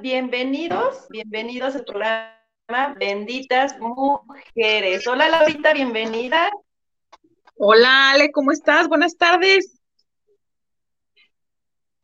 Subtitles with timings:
[0.00, 5.06] bienvenidos, bienvenidos al programa Benditas Mujeres.
[5.06, 6.50] Hola Laurita, bienvenida.
[7.56, 8.88] Hola Ale, ¿cómo estás?
[8.88, 9.80] Buenas tardes.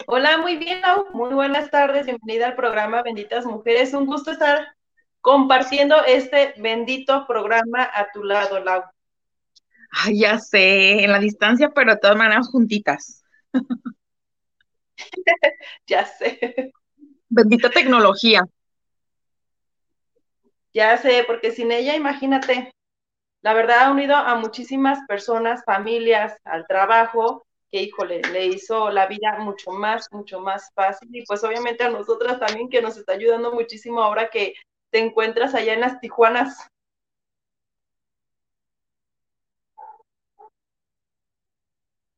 [0.06, 1.06] Hola, muy bien, Lau.
[1.12, 3.94] Muy buenas tardes, bienvenida al programa Benditas Mujeres.
[3.94, 4.74] Un gusto estar
[5.20, 8.82] compartiendo este bendito programa a tu lado, Lau.
[9.90, 13.24] Ay, ya sé, en la distancia, pero de todas maneras juntitas.
[15.86, 16.72] ya sé.
[17.34, 18.46] Bendita tecnología.
[20.72, 22.70] Ya sé, porque sin ella, imagínate,
[23.42, 29.08] la verdad ha unido a muchísimas personas, familias, al trabajo, que híjole, le hizo la
[29.08, 31.08] vida mucho más, mucho más fácil.
[31.12, 34.54] Y pues obviamente a nosotras también, que nos está ayudando muchísimo ahora que
[34.92, 36.68] te encuentras allá en las Tijuanas.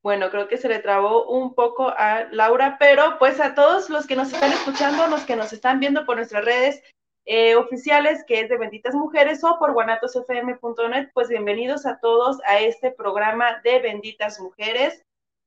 [0.06, 4.06] Bueno, creo que se le trabó un poco a Laura, pero pues a todos los
[4.06, 6.80] que nos están escuchando, los que nos están viendo por nuestras redes
[7.24, 12.60] eh, oficiales, que es de Benditas Mujeres o por guanatosfm.net, pues bienvenidos a todos a
[12.60, 15.02] este programa de Benditas Mujeres.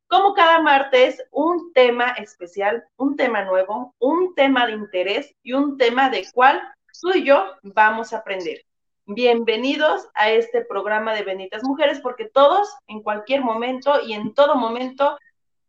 [0.09, 5.77] Como cada martes, un tema especial, un tema nuevo, un tema de interés y un
[5.77, 6.61] tema de cual
[6.99, 8.65] tú y yo vamos a aprender.
[9.11, 14.53] Bienvenidos a este programa de Benditas Mujeres, porque todos, en cualquier momento y en todo
[14.53, 15.17] momento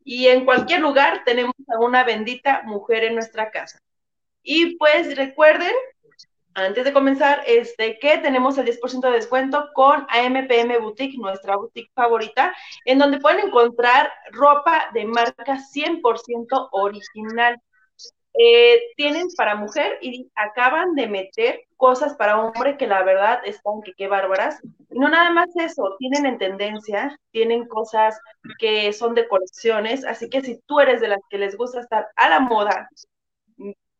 [0.05, 3.79] y en cualquier lugar, tenemos a una bendita mujer en nuestra casa.
[4.43, 5.73] Y pues recuerden,
[6.53, 11.91] antes de comenzar, este, que tenemos el 10% de descuento con AMPM Boutique, nuestra boutique
[11.95, 17.59] favorita, en donde pueden encontrar ropa de marca 100% original.
[18.35, 23.83] Eh, tienen para mujer y acaban de meter cosas para hombre que la verdad están
[23.83, 24.61] que qué bárbaras.
[24.91, 28.19] No nada más eso, tienen en tendencia, tienen cosas
[28.59, 32.07] que son de colecciones, así que si tú eres de las que les gusta estar
[32.17, 32.89] a la moda,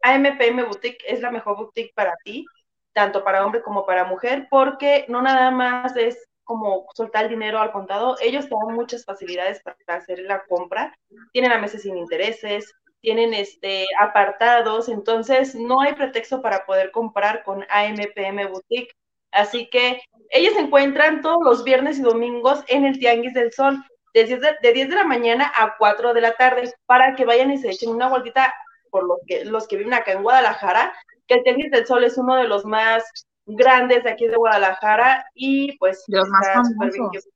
[0.03, 2.45] AMPM Boutique es la mejor boutique para ti,
[2.93, 7.71] tanto para hombre como para mujer, porque no nada más es como soltar dinero al
[7.71, 10.93] contado, ellos te dan muchas facilidades para hacer la compra,
[11.33, 17.43] tienen a meses sin intereses, tienen este, apartados, entonces no hay pretexto para poder comprar
[17.43, 18.95] con AMPM Boutique.
[19.33, 23.83] Así que ellos se encuentran todos los viernes y domingos en el Tianguis del Sol,
[24.13, 27.25] de 10 de, de, 10 de la mañana a 4 de la tarde, para que
[27.25, 28.53] vayan y se echen una vueltita
[28.91, 30.93] por los que, los que viven acá en Guadalajara,
[31.27, 33.05] que el Tianguis del Sol es uno de los más
[33.47, 37.29] grandes de aquí de Guadalajara y pues de los más famosos.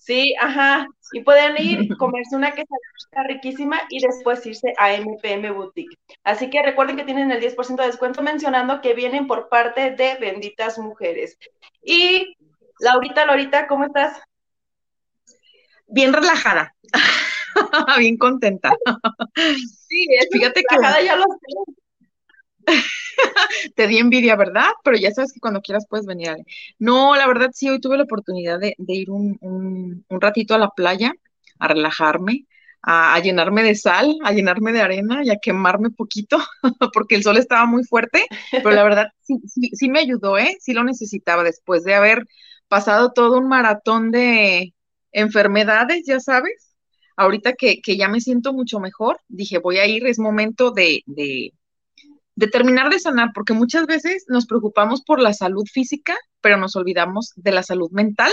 [0.00, 0.86] Sí, ajá.
[1.12, 5.96] Y pueden ir, comerse una quesadilla riquísima y después irse a MPM Boutique.
[6.24, 10.16] Así que recuerden que tienen el 10% de descuento mencionando que vienen por parte de
[10.16, 11.36] Benditas Mujeres.
[11.82, 12.36] Y
[12.78, 14.20] Laurita, Laurita, ¿cómo estás?
[15.86, 16.74] Bien relajada,
[17.98, 18.72] bien contenta.
[19.34, 21.74] Sí, fíjate que ya lo sé.
[23.76, 24.70] te di envidia, ¿verdad?
[24.84, 26.30] Pero ya sabes que cuando quieras puedes venir.
[26.78, 31.12] No, la verdad sí, hoy tuve la oportunidad de, ir un, ratito a la playa,
[31.58, 32.46] a relajarme,
[32.82, 36.38] a, llenarme de sal, a llenarme de arena y a quemarme poquito,
[36.92, 39.38] porque el sol estaba muy fuerte, pero la verdad sí,
[39.74, 40.56] sí, me ayudó, ¿eh?
[40.60, 42.24] Sí lo necesitaba después de haber
[42.68, 44.74] pasado todo un maratón de
[45.12, 46.74] enfermedades, ya sabes.
[47.16, 51.02] Ahorita que, que ya me siento mucho mejor, dije, voy a ir, es momento de
[52.48, 57.32] terminar de sanar, porque muchas veces nos preocupamos por la salud física, pero nos olvidamos
[57.36, 58.32] de la salud mental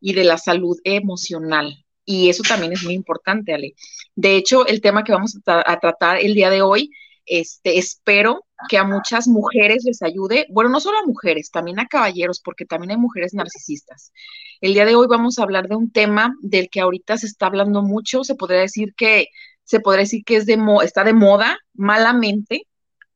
[0.00, 1.84] y de la salud emocional.
[2.04, 3.74] Y eso también es muy importante, Ale.
[4.14, 6.90] De hecho, el tema que vamos a, tratar el día de hoy,
[7.24, 11.86] este, espero que a muchas mujeres les ayude, bueno, no solo a mujeres, también a
[11.86, 14.12] caballeros, porque también hay mujeres narcisistas.
[14.60, 17.46] El día de hoy vamos a hablar de un tema del que ahorita se está
[17.46, 19.26] hablando mucho, se podría decir que
[19.64, 22.62] se podría decir que es de está de moda malamente,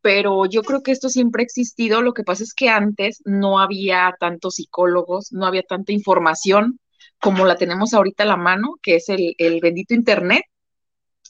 [0.02, 2.02] pero yo creo que esto siempre ha existido.
[2.02, 6.78] Lo que pasa es que antes no había tantos psicólogos, no había tanta información
[7.20, 10.42] como la tenemos ahorita a la mano, que es el, bendito Internet,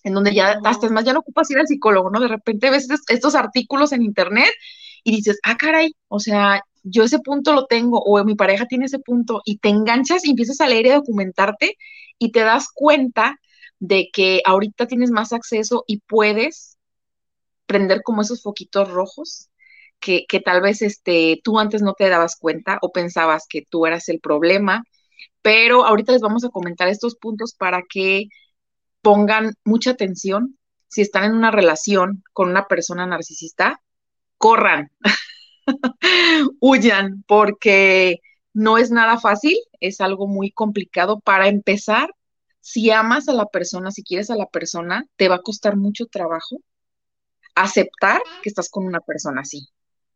[0.05, 2.21] en donde ya hasta es más, ya no ocupas ir al psicólogo, ¿no?
[2.21, 4.51] De repente ves estos artículos en Internet
[5.03, 8.87] y dices, ah, caray, o sea, yo ese punto lo tengo, o mi pareja tiene
[8.87, 11.77] ese punto, y te enganchas y empiezas a leer y a documentarte
[12.19, 13.37] y te das cuenta
[13.81, 16.79] de que ahorita tienes más acceso y puedes
[17.71, 19.49] prender como esos foquitos rojos
[20.01, 24.09] que, tal vez este, tú antes no te dabas cuenta o pensabas que tú eras
[24.09, 24.83] el problema,
[25.41, 28.25] pero ahorita les vamos a comentar estos puntos para que
[29.03, 30.59] pongan mucha atención.
[30.89, 33.81] Si están en una relación con una persona narcisista,
[34.37, 34.91] corran,
[36.61, 38.19] huyan, porque
[38.53, 41.21] no es nada fácil, es algo muy complicado.
[41.21, 42.13] Para empezar,
[42.59, 46.07] si amas a la persona, si quieres a la persona, te va a costar mucho
[46.07, 46.59] trabajo
[47.55, 49.69] aceptar que estás con una persona así,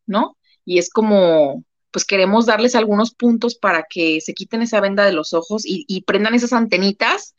[0.06, 0.36] ¿no?
[0.64, 5.12] Y es como, pues queremos darles algunos puntos para que se quiten esa venda de
[5.12, 7.34] los ojos y, prendan esas antenitas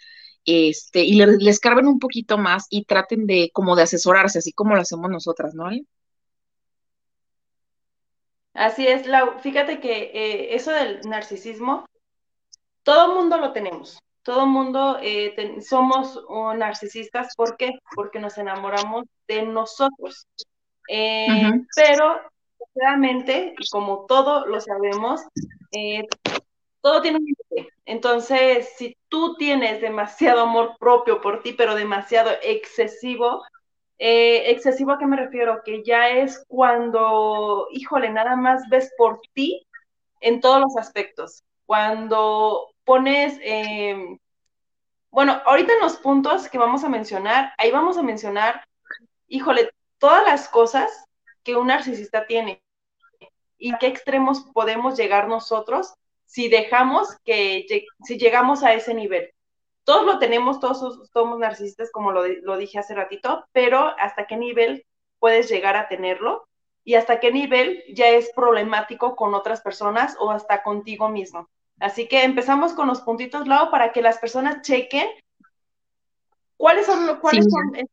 [0.45, 4.75] este, y les, carben un poquito más y traten de como de asesorarse, así como
[4.75, 5.69] lo hacemos nosotras, ¿no?
[8.53, 9.39] Así es, Lau.
[9.39, 11.85] Fíjate que eh, eso del narcisismo,
[12.83, 16.19] todo mundo lo tenemos todo mundo eh, somos
[16.57, 17.35] narcisistas.
[17.35, 17.73] ¿Por qué?
[17.95, 20.27] Porque nos enamoramos de nosotros.
[20.89, 22.19] Eh, pero,
[22.73, 25.21] realmente, como todo lo sabemos,
[25.71, 26.07] eh,
[26.81, 27.73] todo tiene un límite.
[27.85, 33.43] Entonces, si tú tienes demasiado amor propio por ti, pero demasiado excesivo,
[33.99, 35.61] excesivo a qué me refiero?
[35.63, 39.67] Que ya es cuando, híjole, nada más ves por ti
[40.19, 41.43] en todos los aspectos.
[41.67, 44.17] Cuando pones, em,
[45.11, 48.65] bueno, ahorita en los puntos que vamos a mencionar, ahí vamos a mencionar,
[49.27, 51.05] híjole, todas las cosas
[51.43, 52.61] que un narcisista tiene
[53.57, 55.93] y qué extremos podemos llegar nosotros
[56.25, 57.65] si dejamos que,
[58.03, 59.31] si llegamos a ese nivel.
[59.83, 64.35] Todos lo tenemos, todos somos narcisistas, como lo, lo dije hace ratito, pero hasta qué
[64.35, 64.85] nivel
[65.19, 66.47] puedes llegar a tenerlo
[66.83, 71.49] y hasta qué nivel ya es problemático con otras personas o hasta contigo mismo.
[71.79, 75.07] Así que empezamos con los puntitos, Lau, para que las personas chequen
[76.57, 77.87] cuáles son, cuáles son,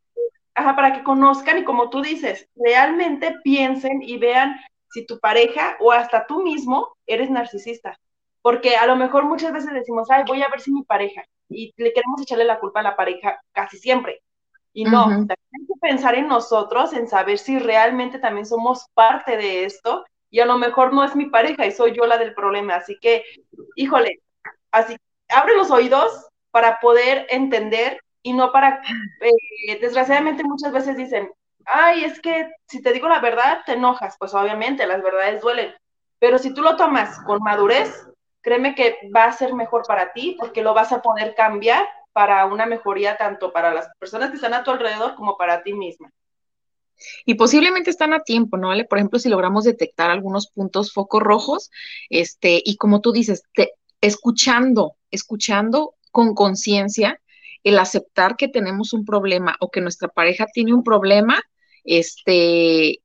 [0.55, 4.57] ajá, para que conozcan y como tú dices, realmente piensen y vean
[4.91, 7.99] si tu pareja o hasta tú mismo eres narcisista.
[8.41, 11.73] Porque a lo mejor muchas veces decimos, ay, voy a ver si mi pareja, y
[11.77, 14.23] le queremos echarle la culpa a la pareja casi siempre.
[14.73, 19.65] Y no, hay que pensar en nosotros, en saber si realmente también somos parte de
[19.65, 22.77] esto y a lo mejor no es mi pareja y soy yo la del problema.
[22.77, 23.23] Así que,
[23.77, 24.21] híjole,
[24.73, 24.97] así,
[25.29, 28.83] abre los oídos para poder entender y no para,
[29.21, 31.31] eh, desgraciadamente muchas veces dicen,
[31.67, 34.17] ay, es que si te digo la verdad, te enojas.
[34.19, 35.75] Pues obviamente las verdades duelen,
[36.19, 38.09] pero si tú lo tomas con madurez,
[38.41, 42.47] créeme que va a ser mejor para ti porque lo vas a poder cambiar para
[42.47, 46.11] una mejoría tanto para las personas que están a tu alrededor como para ti misma.
[47.25, 48.69] Y posiblemente están a tiempo, ¿no?
[48.69, 48.85] ¿Vale?
[48.85, 51.71] Por ejemplo, si logramos detectar algunos puntos focos rojos,
[52.11, 53.43] este, y como tú dices,
[54.01, 57.21] escuchando, escuchando con conciencia,
[57.65, 61.41] el aceptar que tenemos un problema o que nuestra pareja tiene un problema,
[61.85, 63.01] este,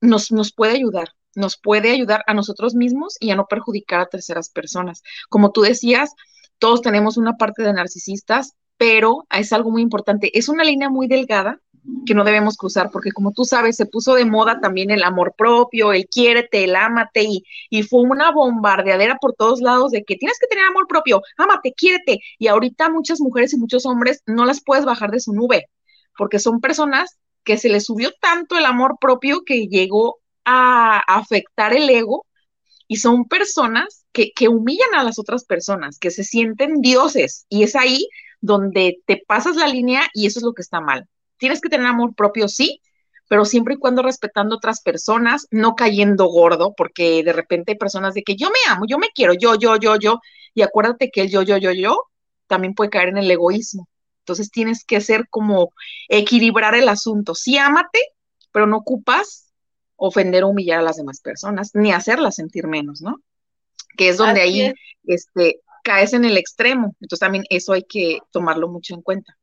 [0.00, 4.06] nos, nos puede ayudar, nos puede ayudar a nosotros mismos y a no perjudicar a
[4.06, 5.02] terceras personas.
[5.28, 6.10] Como tú decías,
[6.58, 10.36] todos tenemos una parte de narcisistas, pero es algo muy importante.
[10.36, 11.60] Es una línea muy delgada
[12.06, 15.34] que no debemos cruzar, porque como tú sabes, se puso de moda también el amor
[15.36, 20.16] propio, el quiérete, el ámate, y, y fue una bombardeadera por todos lados de que
[20.16, 24.44] tienes que tener amor propio, ámate, quiérete, y ahorita muchas mujeres y muchos hombres no
[24.44, 25.66] las puedes bajar de su nube,
[26.16, 31.74] porque son personas que se les subió tanto el amor propio que llegó a afectar
[31.74, 32.26] el ego,
[32.88, 37.64] y son personas que, que humillan a las otras personas, que se sienten dioses, y
[37.64, 38.08] es ahí
[38.40, 41.08] donde te pasas la línea y eso es lo que está mal
[41.42, 42.80] tienes que tener amor propio, sí,
[43.28, 48.14] pero siempre y cuando respetando otras personas, no cayendo gordo, porque de repente hay personas
[48.14, 50.20] de que yo me amo, yo me quiero, yo, yo, yo, yo,
[50.54, 51.96] y acuérdate que el yo, yo, yo, yo
[52.46, 53.88] también puede caer en el egoísmo.
[54.20, 55.72] Entonces tienes que ser como
[56.08, 57.34] equilibrar el asunto.
[57.34, 57.98] Sí, ámate,
[58.52, 59.52] pero no ocupas
[59.96, 63.16] ofender o humillar a las demás personas, ni hacerlas sentir menos, ¿no?
[63.96, 64.72] Que es donde ahí
[65.04, 66.94] Este, caes en el extremo.
[67.00, 69.36] Entonces también eso hay que tomarlo mucho en cuenta.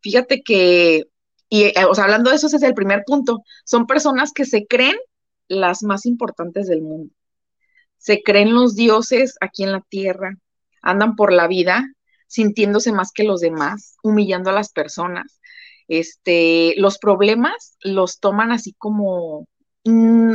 [0.00, 1.04] Fíjate que,
[1.48, 3.42] y eh, o sea, hablando de eso, ese es el primer punto.
[3.64, 4.96] Son personas que se creen
[5.48, 7.12] las más importantes del mundo.
[7.96, 10.36] Se creen los dioses aquí en la tierra,
[10.82, 11.84] andan por la vida
[12.26, 15.40] sintiéndose más que los demás, humillando a las personas.
[15.88, 19.48] Este, los problemas los toman así como,
[19.84, 20.34] mm,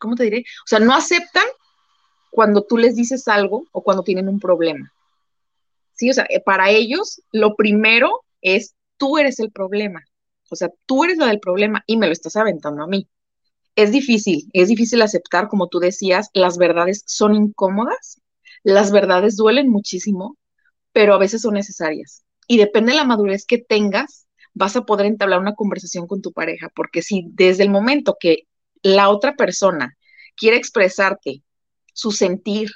[0.00, 0.40] ¿cómo te diré?
[0.40, 1.46] O sea, no aceptan
[2.30, 4.92] cuando tú les dices algo o cuando tienen un problema.
[5.92, 10.02] Sí, o sea, eh, para ellos lo primero es tú eres el problema.
[10.52, 13.08] O sea, tú eres la del problema y me lo estás aventando a mí.
[13.74, 18.20] Es difícil, es difícil aceptar, como tú decías, las verdades son incómodas,
[18.62, 20.36] las verdades duelen muchísimo,
[20.92, 22.22] pero a veces son necesarias.
[22.46, 26.32] Y depende de la madurez que tengas, vas a poder entablar una conversación con tu
[26.32, 28.42] pareja, porque si desde el momento que
[28.82, 29.96] la otra persona
[30.36, 31.42] quiere expresarte
[31.94, 32.70] su sentir,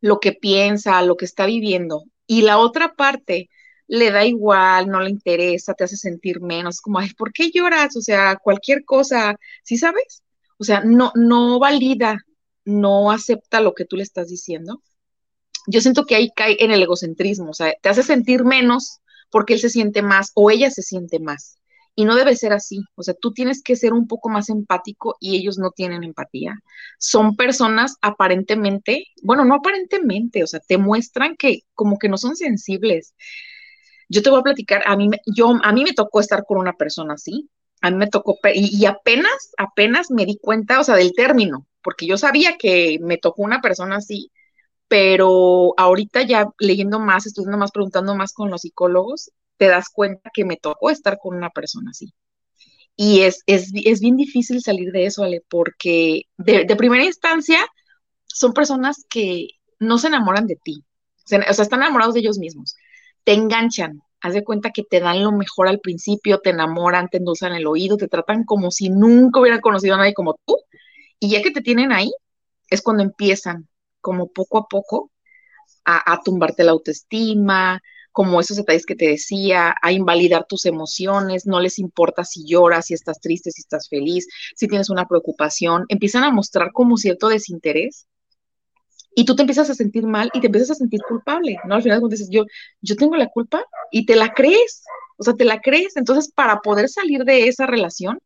[0.00, 3.50] lo que piensa, lo que está viviendo, y la otra parte
[3.90, 7.96] le da igual, no le interesa, te hace sentir menos, como, ay, ¿por qué lloras?
[7.96, 10.22] O sea, cualquier cosa, ¿sí sabes?
[10.58, 12.16] O sea, no, no valida,
[12.64, 14.80] no acepta lo que tú le estás diciendo.
[15.66, 19.54] Yo siento que ahí cae en el egocentrismo, o sea, te hace sentir menos porque
[19.54, 21.58] él se siente más o ella se siente más.
[21.96, 22.84] Y no debe ser así.
[22.94, 26.54] O sea, tú tienes que ser un poco más empático y ellos no tienen empatía.
[26.98, 32.36] Son personas aparentemente, bueno, no aparentemente, o sea, te muestran que como que no son
[32.36, 33.14] sensibles.
[34.10, 36.74] Yo te voy a platicar, a mí, yo, a mí me tocó estar con una
[36.74, 37.48] persona así.
[37.80, 41.66] A mí me tocó, y, y apenas, apenas me di cuenta, o sea, del término,
[41.82, 44.30] porque yo sabía que me tocó una persona así,
[44.88, 50.30] pero ahorita ya leyendo más, estudiando más, preguntando más con los psicólogos, te das cuenta
[50.34, 52.12] que me tocó estar con una persona así.
[52.96, 57.58] Y es, es, bien difícil salir de eso, Ale, porque de, primera instancia
[58.26, 59.48] son personas que
[59.78, 60.84] no se enamoran de ti,
[61.24, 62.74] o sea, están enamorados de ellos mismos,
[63.24, 67.18] te enganchan, haz de cuenta que te dan lo mejor al principio, te enamoran, te
[67.18, 70.56] endulzan el oído, te tratan como si nunca hubieran conocido a nadie como tú,
[71.18, 72.10] y ya que te tienen ahí,
[72.70, 73.68] es cuando empiezan,
[74.00, 75.10] como poco a poco,
[75.84, 77.80] a, a tumbarte la autoestima,
[78.12, 82.86] como esos detalles que te decía, a invalidar tus emociones, no les importa si lloras,
[82.86, 87.28] si estás triste, si estás feliz, si tienes una preocupación, empiezan a mostrar como cierto
[87.28, 88.06] desinterés
[89.14, 91.74] y tú te empiezas a sentir mal y te empiezas a sentir culpable, ¿no?
[91.74, 92.44] Al final cuando dices, yo,
[92.80, 94.84] yo tengo la culpa y te la crees,
[95.18, 95.96] o sea, te la crees.
[95.96, 98.18] Entonces, para poder salir de esa relación,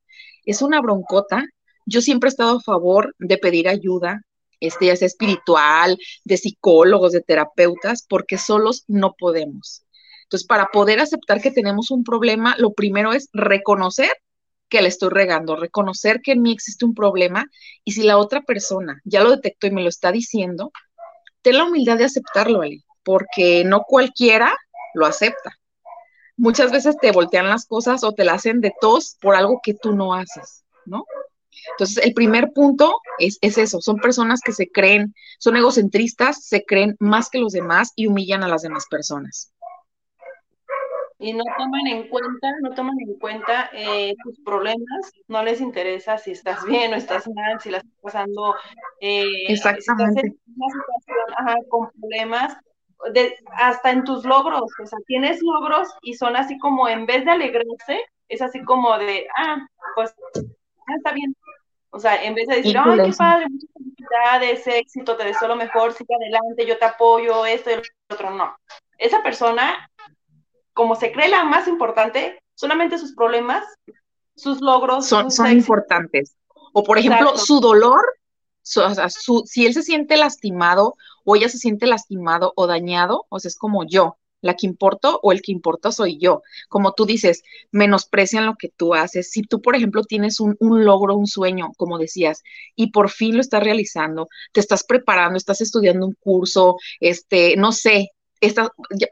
[0.45, 1.45] es una broncota.
[1.87, 4.23] Yo siempre he estado a favor de pedir ayuda,
[4.61, 9.85] este, ya sea espiritual, de psicólogos, de terapeutas, porque solos no podemos.
[10.25, 14.11] Entonces, para poder aceptar que tenemos un problema, lo primero es reconocer
[14.75, 17.47] que le estoy regando, reconocer que en mí existe un problema
[17.85, 20.73] y si la otra persona ya lo detectó y me lo está diciendo,
[21.43, 22.63] ten la humildad de aceptarlo,
[23.05, 24.53] porque no cualquiera
[24.95, 25.53] lo acepta.
[26.37, 29.75] Muchas veces te voltean las cosas o te la hacen de tos por algo que
[29.75, 31.05] tú no haces, ¿no?
[31.79, 36.97] Entonces, el primer punto es, eso, son personas que se creen, son egocentristas, se creen
[36.99, 39.53] más que los demás y humillan a las demás personas.
[41.19, 46.19] Y no toman en cuenta, no toman en cuenta eh, tus problemas, no les interesa
[46.19, 48.55] si estás bien o estás mal, si la estás pasando
[49.01, 50.21] eh, Exactamente.
[50.21, 52.57] en una situación con problemas,
[53.57, 57.33] hasta en tus logros, o sea, tienes logros y son así como, en vez de
[57.33, 59.59] alegrarse, es así como de, ah,
[59.95, 61.35] pues, ya está bien,
[61.91, 65.57] o sea, en vez de decir, ay, qué padre, muchas felicidades, éxito, te deseo lo
[65.57, 68.57] mejor, sigue adelante, yo te apoyo, esto y lo otro, no.
[68.99, 69.89] Esa persona,
[70.75, 73.65] como se cree la más importante, solamente sus problemas,
[74.37, 76.37] sus logros son, son importantes.
[76.73, 78.05] O por ejemplo, su dolor,
[78.63, 83.27] o sea, su, si él se siente lastimado o ella se siente lastimado o dañado,
[83.29, 86.43] o sea, es como yo la que importo o el que importa soy yo.
[86.69, 89.31] Como tú dices, menosprecian lo que tú haces.
[89.31, 92.43] Si tú, por ejemplo, tienes un, logro, un sueño, como decías,
[92.77, 97.73] y por fin lo estás realizando, te estás preparando, estás estudiando un curso, este, no
[97.73, 98.11] sé,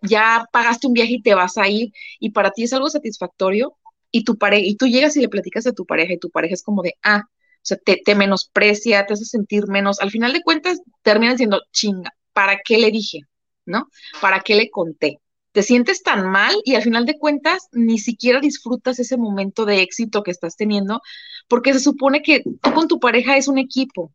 [0.03, 3.77] ya, pagaste un viaje y te vas a ir, y para ti es algo satisfactorio,
[4.11, 6.55] y tu pareja, y tú llegas y le platicas a tu pareja, y tu pareja
[6.55, 10.01] es como de, ah, o sea, te, te menosprecia, te hace sentir menos.
[10.01, 13.21] Al final de cuentas, terminan diciendo, chinga, ¿para qué le dije?
[13.67, 13.89] ¿no?
[14.21, 15.21] ¿Para qué le conté?
[15.53, 19.83] Te sientes tan mal y al final de cuentas ni siquiera disfrutas ese momento de
[19.83, 21.03] éxito que estás teniendo
[21.49, 24.13] porque se supone que tú con tu pareja es un equipo.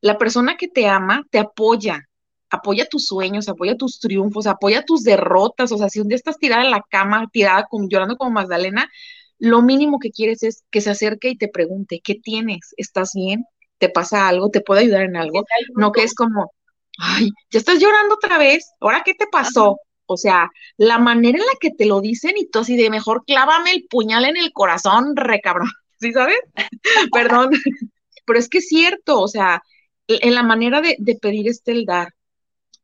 [0.00, 2.08] La persona que te ama te apoya,
[2.50, 5.72] apoya tus sueños, apoya tus triunfos, apoya tus derrotas.
[5.72, 8.90] O sea, si un día estás tirada en la cama, tirada con, llorando como Magdalena,
[9.38, 12.74] lo mínimo que quieres es que se acerque y te pregunte, ¿qué tienes?
[12.76, 13.44] ¿Estás bien?
[13.78, 14.50] ¿Te pasa algo?
[14.50, 15.44] ¿Te puedo ayudar en algo?
[15.74, 16.52] No que es como,
[16.98, 19.78] ay, ya estás llorando otra vez, ¿ahora qué te pasó?
[20.06, 23.24] O sea, la manera en la que te lo dicen y tú así de mejor
[23.26, 25.68] clávame el puñal en el corazón, re cabrón,
[26.00, 26.38] ¿sí sabes?
[27.12, 27.50] Perdón,
[28.26, 29.62] pero es que es cierto, o sea,
[30.08, 32.14] en la manera de, de pedir este el dar.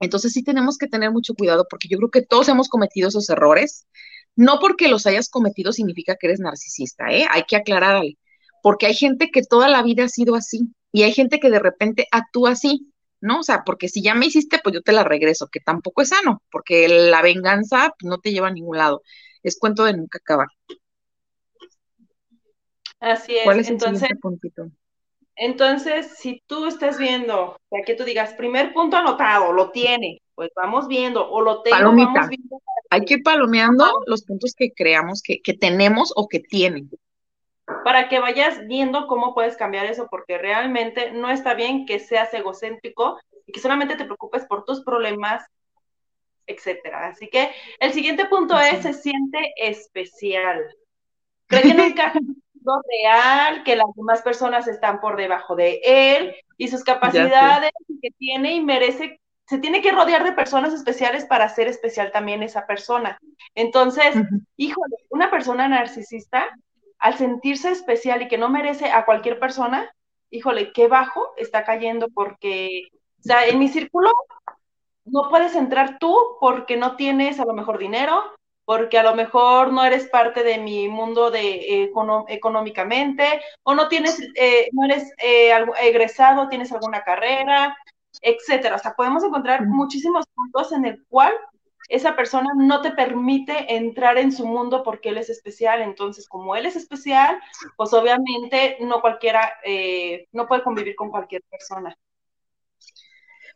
[0.02, 3.30] Entonces sí tenemos que tener mucho cuidado porque yo creo que todos hemos cometido esos
[3.30, 3.86] errores.
[4.34, 7.24] No porque los hayas cometido significa que eres narcisista, ¿eh?
[7.30, 8.02] Hay que aclarar,
[8.62, 11.60] porque hay gente que toda la vida ha sido así y hay gente que de
[11.60, 13.40] repente actúa así, ¿no?
[13.40, 16.08] O sea, porque si ya me hiciste, pues yo te la regreso, que tampoco es
[16.08, 19.02] sano, porque la venganza no te lleva a ningún lado.
[19.44, 20.48] Es cuento de nunca acabar.
[22.98, 23.44] Así es.
[23.44, 24.68] ¿Cuál es entonces, el puntito?
[25.36, 30.50] Entonces, si tú estás viendo, o que tú digas, primer punto anotado, lo tiene, pues
[30.54, 32.28] vamos viendo, o lo tengo, Palomita.
[32.28, 32.60] viendo.
[32.90, 36.90] Hay que ir palomeando los puntos que creamos que, que tenemos o que tienen
[37.84, 42.32] para que vayas viendo cómo puedes cambiar eso, porque realmente no está bien que seas
[42.34, 45.44] egocéntrico y que solamente te preocupes por tus problemas,
[46.46, 47.08] etcétera.
[47.08, 50.64] Así que el siguiente punto es se siente especial.
[51.46, 52.18] Cree que no encaja
[52.64, 58.10] mundo real, que las demás personas están por debajo de él y sus capacidades que
[58.18, 62.66] tiene y merece se tiene que rodear de personas especiales para ser especial también esa
[62.66, 63.18] persona.
[63.54, 64.14] Entonces,
[64.56, 66.46] híjole, una persona narcisista
[66.98, 69.92] al sentirse especial y que no merece a cualquier persona,
[70.30, 72.88] híjole, qué bajo está cayendo porque,
[73.18, 74.10] o sea, en mi círculo
[75.04, 78.22] no puedes entrar tú porque no tienes a lo mejor dinero,
[78.64, 81.90] porque a lo mejor no eres parte de mi mundo de
[82.28, 83.24] económicamente,
[83.62, 87.76] o no tienes, eh, no eres eh, egresado, tienes alguna carrera,
[88.20, 88.76] etcétera.
[88.76, 91.32] O sea, podemos encontrar muchísimos puntos en el cual
[91.88, 95.82] esa persona no te permite entrar en su mundo porque él es especial.
[95.82, 97.38] Entonces, como él es especial,
[97.76, 101.96] pues obviamente no cualquiera, eh, no puede convivir con cualquier persona.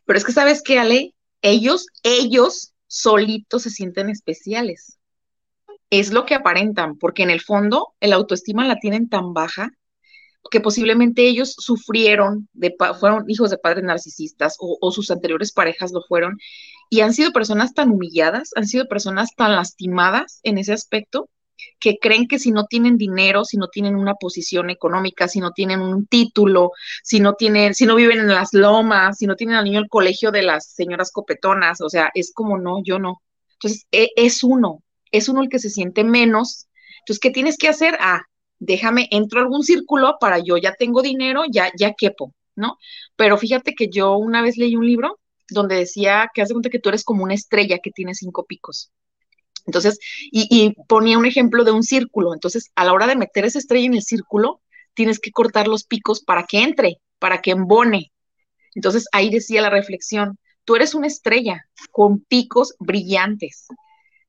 [0.05, 1.13] Pero es que, ¿sabes qué, Ale?
[1.41, 4.99] Ellos, ellos solitos se sienten especiales.
[5.89, 9.71] Es lo que aparentan, porque en el fondo el autoestima la tienen tan baja
[10.49, 15.91] que posiblemente ellos sufrieron, de, fueron hijos de padres narcisistas o, o, sus anteriores parejas
[15.91, 16.37] lo fueron,
[16.89, 21.29] y han sido personas tan humilladas, han sido personas tan lastimadas en ese aspecto,
[21.79, 25.51] que creen que si no tienen dinero, si no tienen una posición económica, si no
[25.51, 26.71] tienen un título,
[27.03, 29.89] si no tienen, si no viven en las lomas, si no tienen al niño el
[29.89, 33.21] colegio de las señoras copetonas, o sea, es como no, yo no.
[33.53, 36.67] Entonces, e, es uno, es uno el que se siente menos.
[36.99, 37.97] Entonces, ¿qué tienes que hacer?
[37.99, 38.21] Ah,
[38.59, 42.77] déjame, entro a algún círculo para yo ya tengo dinero, ya, ya quepo, ¿no?
[43.15, 46.79] Pero fíjate que yo una vez leí un libro donde decía que hace cuenta que
[46.79, 48.91] tú eres como una estrella que tiene cinco picos.
[49.67, 49.99] Entonces,
[50.31, 52.33] y, ponía un ejemplo de un círculo.
[52.33, 54.61] Entonces, a la hora de meter esa estrella en el círculo,
[54.93, 58.11] tienes que cortar los picos para que entre, para que embone.
[58.73, 63.67] Entonces, ahí decía la reflexión, tú eres una estrella con picos brillantes.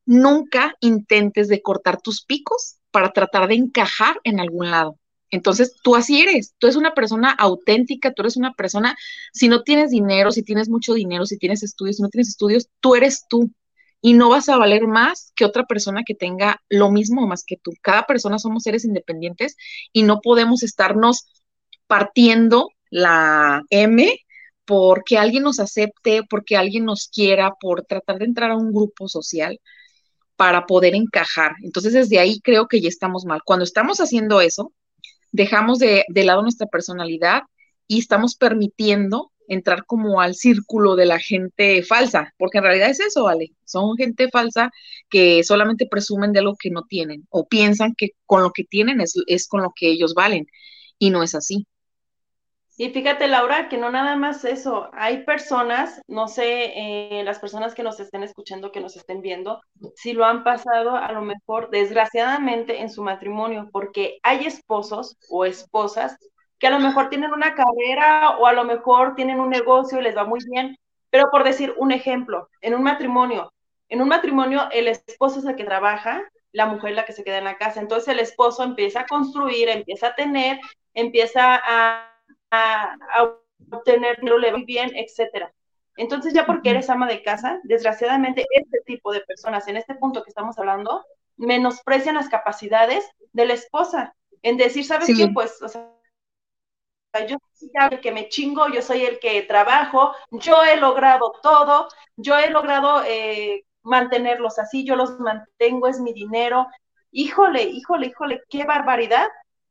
[0.04, 4.98] Nunca intentes de cortar tus picos para tratar de encajar en algún lado.
[5.30, 8.96] Entonces, tú así eres, tú eres una persona auténtica, tú eres una persona,
[9.32, 12.68] si no tienes dinero, si tienes mucho dinero, si tienes estudios, si no tienes estudios,
[12.80, 13.52] tú eres tú
[14.00, 17.56] y no vas a valer más que otra persona que tenga lo mismo más que
[17.56, 17.72] tú.
[17.82, 19.56] Cada persona somos seres independientes
[19.92, 21.26] y no podemos estarnos
[21.86, 24.16] partiendo la M
[24.64, 29.08] porque alguien nos acepte, porque alguien nos quiera, por tratar de entrar a un grupo
[29.08, 29.58] social
[30.36, 31.54] para poder encajar.
[31.62, 33.40] Entonces, desde ahí creo que ya estamos mal.
[33.44, 34.72] Cuando estamos haciendo eso,
[35.32, 37.42] dejamos de, lado nuestra personalidad
[37.86, 43.00] y estamos permitiendo entrar como al círculo de la gente falsa, porque en realidad es
[43.00, 43.52] eso, ¿vale?
[43.64, 44.70] Son gente falsa
[45.08, 49.00] que solamente presumen de algo que no tienen o piensan que con lo que tienen
[49.00, 50.46] es, es con lo que ellos valen
[50.98, 51.66] y no es así.
[52.80, 57.74] Y fíjate, Laura, que no nada más eso, hay personas, no sé, eh, las personas
[57.74, 59.60] que nos estén escuchando, que nos estén viendo,
[59.96, 65.44] si lo han pasado a lo mejor desgraciadamente en su matrimonio, porque hay esposos o
[65.44, 66.16] esposas
[66.58, 70.02] que a lo mejor tienen una carrera o a lo mejor tienen un negocio y
[70.02, 70.76] les va muy bien,
[71.10, 73.52] pero por decir un ejemplo, en un matrimonio,
[73.88, 77.24] en un matrimonio el esposo es el que trabaja, la mujer es la que se
[77.24, 80.58] queda en la casa, entonces el esposo empieza a construir, empieza a tener,
[80.94, 82.08] empieza a
[82.50, 82.96] a,
[83.70, 85.52] obtener dinero, le va bien, etcétera.
[85.96, 90.22] Entonces, ya porque eres ama de casa, desgraciadamente, este tipo de personas, en este punto
[90.22, 91.04] que estamos hablando,
[91.36, 94.14] menosprecian las capacidades de la esposa.
[94.42, 95.28] En decir, ¿sabes qué?
[95.34, 95.90] Pues, o sea,
[97.28, 101.88] yo soy el que me chingo, yo soy el que trabajo, yo he logrado todo,
[102.16, 106.66] yo he logrado eh, mantenerlos así, yo los mantengo, es mi dinero.
[107.10, 109.28] híjole, híjole, híjole, qué barbaridad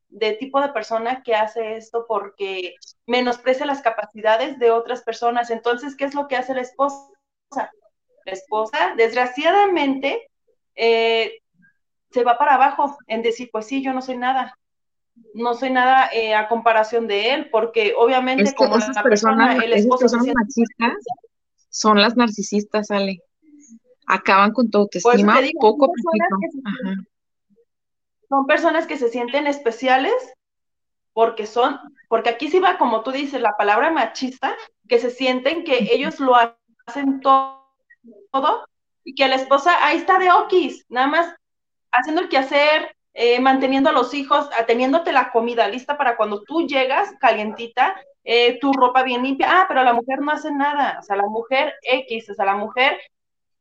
[0.10, 5.52] de tipo de persona que hace esto porque menosprecia las capacidades de otras personas.
[5.52, 7.12] Entonces, ¿qué es lo que hace la esposa?
[8.26, 10.28] La esposa, desgraciadamente,
[10.76, 11.40] eh,
[12.12, 14.58] se va para abajo en decir, pues sí, yo no soy nada,
[15.34, 20.06] no soy nada eh, a comparación de él, porque obviamente como esas personas, el esposo
[20.18, 20.94] machistas
[21.70, 23.20] son las narcisistas, Ale.
[24.08, 25.90] Acaban con tu autoestima poco a
[28.30, 30.14] Son personas que se sienten especiales
[31.14, 34.56] porque son, porque aquí sí va, como tú dices, la palabra machista,
[34.88, 36.36] que se sienten que ellos lo
[36.86, 37.66] hacen todo,
[38.32, 38.68] todo
[39.04, 41.36] y que la esposa ahí está de okis, nada más
[41.92, 46.68] haciendo el quehacer, eh, manteniendo a los hijos, teniéndote la comida lista para cuando tú
[46.68, 49.48] llegas calientita, eh, tu ropa bien limpia.
[49.50, 51.00] Ah, pero la mujer no hace nada.
[51.00, 53.00] O sea, la mujer X, o sea, la mujer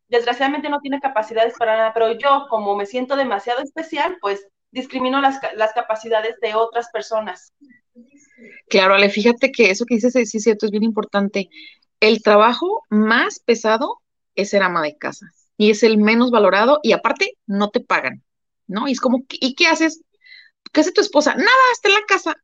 [0.08, 5.22] desgraciadamente no tiene capacidades para nada, pero yo como me siento demasiado especial, pues discrimino
[5.22, 7.54] las, las capacidades de otras personas.
[8.68, 11.48] Claro, Ale, fíjate que eso que dices sí es cierto, es bien importante.
[12.00, 14.02] El trabajo más pesado
[14.34, 18.22] es ser ama de casa y es el menos valorado y aparte no te pagan.
[18.66, 18.88] ¿No?
[18.88, 20.02] Y es como, ¿y qué haces?
[20.72, 21.34] ¿Qué hace tu esposa?
[21.34, 22.34] Nada, está en la casa.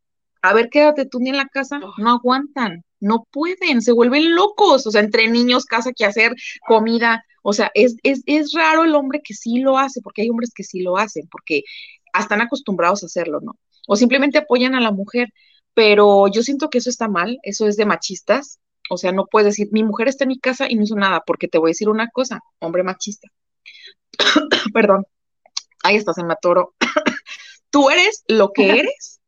[0.43, 1.81] A ver, quédate tú ni en la casa.
[1.99, 4.87] No aguantan, no pueden, se vuelven locos.
[4.87, 6.35] O sea, entre niños, casa que hacer,
[6.67, 7.25] comida.
[7.43, 10.53] O sea, es, es, es raro el hombre que sí lo hace, porque hay hombres
[10.55, 11.63] que sí lo hacen, porque
[12.19, 13.57] están acostumbrados a hacerlo, ¿no?
[13.89, 15.33] O simplemente apoyan a la mujer.
[15.75, 18.59] Pero yo siento que eso está mal, eso es de machistas.
[18.91, 21.23] O sea, no puedes decir, mi mujer está en mi casa y no hizo nada,
[21.27, 23.29] porque te voy a decir una cosa, hombre machista.
[24.75, 25.07] Perdón
[25.83, 26.75] ahí estás en Matoro.
[27.71, 29.21] Tú eres lo que eres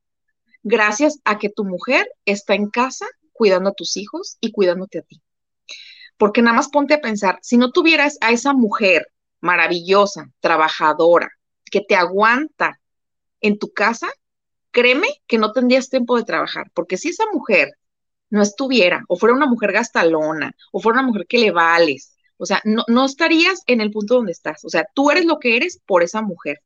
[0.64, 5.02] gracias a que tu mujer está en casa cuidando a tus hijos y cuidándote a
[5.02, 5.22] ti.
[6.16, 9.08] Porque nada más ponte a pensar, si no tuvieras a esa mujer
[9.40, 11.30] maravillosa, trabajadora,
[11.70, 12.80] que te aguanta
[13.40, 14.08] en tu casa,
[14.70, 17.72] créeme que no tendrías tiempo de trabajar, porque si esa mujer
[18.30, 22.47] no estuviera, o fuera una mujer gastalona, o fuera una mujer que le vales, o
[22.47, 24.64] sea, no, estarías en el punto donde estás.
[24.64, 26.61] O sea, tú eres lo que eres por esa mujer.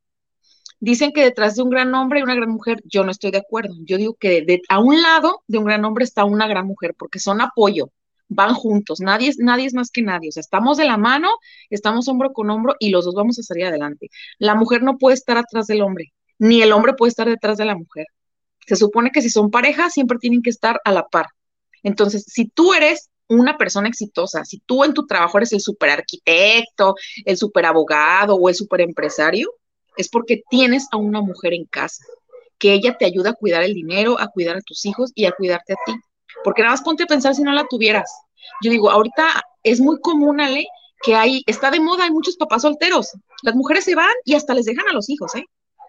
[0.81, 3.39] Dicen que detrás de un gran hombre y una gran mujer, yo no estoy de
[3.39, 3.75] acuerdo.
[3.81, 7.19] Yo digo que a un lado de un gran hombre está una gran mujer, porque
[7.19, 7.91] son apoyo,
[8.29, 10.29] van juntos, nadie, nadie es más que nadie.
[10.29, 11.31] O sea, estamos de la mano,
[11.71, 14.09] estamos hombro con hombro y los dos vamos a salir adelante.
[14.39, 17.65] La mujer no puede estar atrás del hombre, ni el hombre puede estar detrás de
[17.65, 18.07] la mujer.
[18.67, 21.27] Se supone que si son pareja, siempre tienen que estar a la par.
[21.83, 25.91] Entonces, si tú eres una persona exitosa, si tú en tu trabajo eres el super
[25.91, 29.53] arquitecto, el super abogado o el super empresario,
[29.97, 32.05] es porque tienes a una mujer en casa,
[32.59, 35.33] que ella te ayuda a cuidar el dinero, a cuidar a tus hijos y a
[35.33, 35.93] cuidarte a ti.
[36.45, 38.11] Porque nada más ponte a pensar si no la tuvieras.
[38.63, 40.67] Yo digo, ahorita es muy común, Ale,
[41.03, 43.13] que hay, está de moda, hay muchos papás solteros.
[43.43, 45.45] Las mujeres se van y hasta les dejan a los hijos, ¿eh?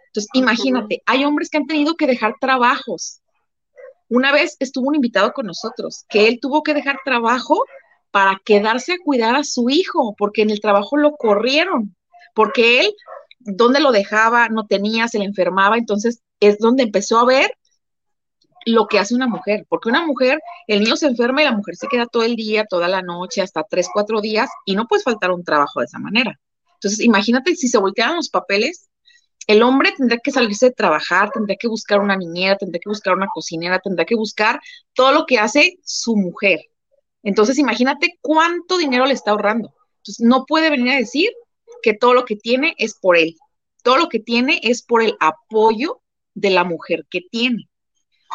[0.07, 3.21] Entonces, imagínate, hay hombres que han tenido que dejar trabajos
[4.09, 7.63] una vez estuvo un invitado con nosotros, que él tuvo que dejar trabajo
[8.11, 11.95] para quedarse a cuidar a su hijo, porque en el trabajo lo corrieron,
[12.33, 12.93] porque él,
[13.39, 17.51] donde lo dejaba, no tenía, se le enfermaba, entonces es donde empezó a ver
[18.65, 21.75] lo que hace una mujer, porque una mujer, el niño se enferma y la mujer
[21.75, 25.03] se queda todo el día, toda la noche, hasta tres, cuatro días, y no puedes
[25.03, 26.39] faltar un trabajo de esa manera.
[26.75, 28.88] Entonces, imagínate si se voltearan los papeles,
[29.47, 33.15] el hombre tendrá que salirse de trabajar, tendrá que buscar una niñera, tendrá que buscar
[33.15, 34.59] una cocinera, tendrá que buscar
[34.93, 36.59] todo lo que hace su mujer.
[37.23, 39.73] Entonces, imagínate cuánto dinero le está ahorrando.
[39.97, 41.31] Entonces, no puede venir a decir
[41.81, 43.35] que todo lo que tiene es por él.
[43.83, 46.01] Todo lo que tiene es por el apoyo
[46.33, 47.69] de la mujer que tiene.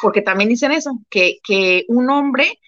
[0.03, 2.59] Porque también dicen eso, que, que un hombre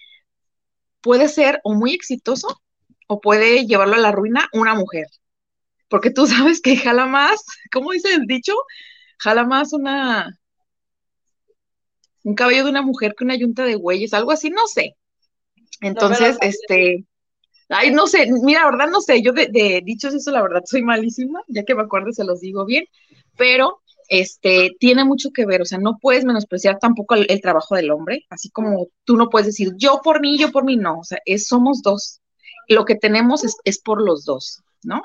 [1.01, 2.61] puede ser o muy exitoso
[3.07, 5.07] o puede llevarlo a la ruina una mujer
[5.89, 8.53] porque tú sabes que jala más, ¿cómo dice el dicho?
[9.19, 10.39] Jala más una,
[12.23, 14.95] un cabello de una mujer que una yunta de güeyes, algo así, no sé.
[15.81, 17.05] Entonces, este,
[17.69, 20.63] ay, no sé, mira, la verdad no sé, yo de, de, dichos eso, la verdad
[20.65, 22.85] soy malísima, ya que me acuerdo se los digo bien,
[23.37, 27.91] pero este, tiene mucho que ver, o sea, no puedes menospreciar tampoco el, trabajo del
[27.91, 31.03] hombre, así como tú no puedes decir yo por mí, yo por mí, no, o
[31.03, 32.21] sea, es, somos dos.
[32.69, 35.01] Lo que tenemos es, es por los dos, ¿no?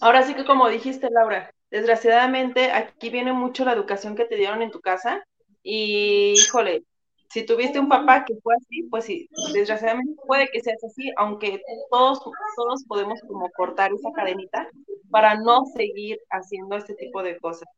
[0.00, 4.62] Ahora sí que como dijiste, Laura, desgraciadamente aquí viene mucho la educación que te dieron
[4.62, 5.24] en tu casa
[5.62, 6.84] y, híjole,
[7.30, 11.60] si tuviste un papá que fue así, pues sí, desgraciadamente puede que seas así, aunque
[11.90, 12.20] todos,
[12.56, 14.68] todos podemos como cortar esa cadenita
[15.10, 17.68] para no seguir haciendo este tipo de cosas.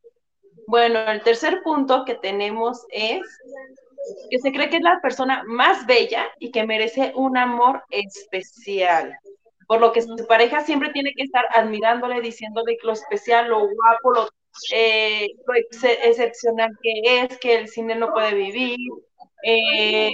[0.67, 3.23] Bueno, el tercer punto que tenemos es
[4.31, 9.17] que se cree que es la persona más bella y que merece un amor especial.
[9.69, 14.13] Por lo que su pareja siempre tiene que estar admirándole, diciéndole lo especial, lo guapo,
[14.13, 14.29] lo,
[14.73, 15.29] eh,
[16.03, 18.79] excepcional que es, que el cine no puede vivir,
[19.45, 20.11] eh,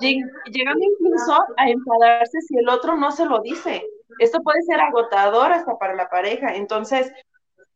[0.00, 3.84] llegando incluso a enfadarse si el otro no se lo dice.
[4.18, 6.56] Esto puede ser agotador hasta para la pareja.
[6.56, 7.12] Entonces,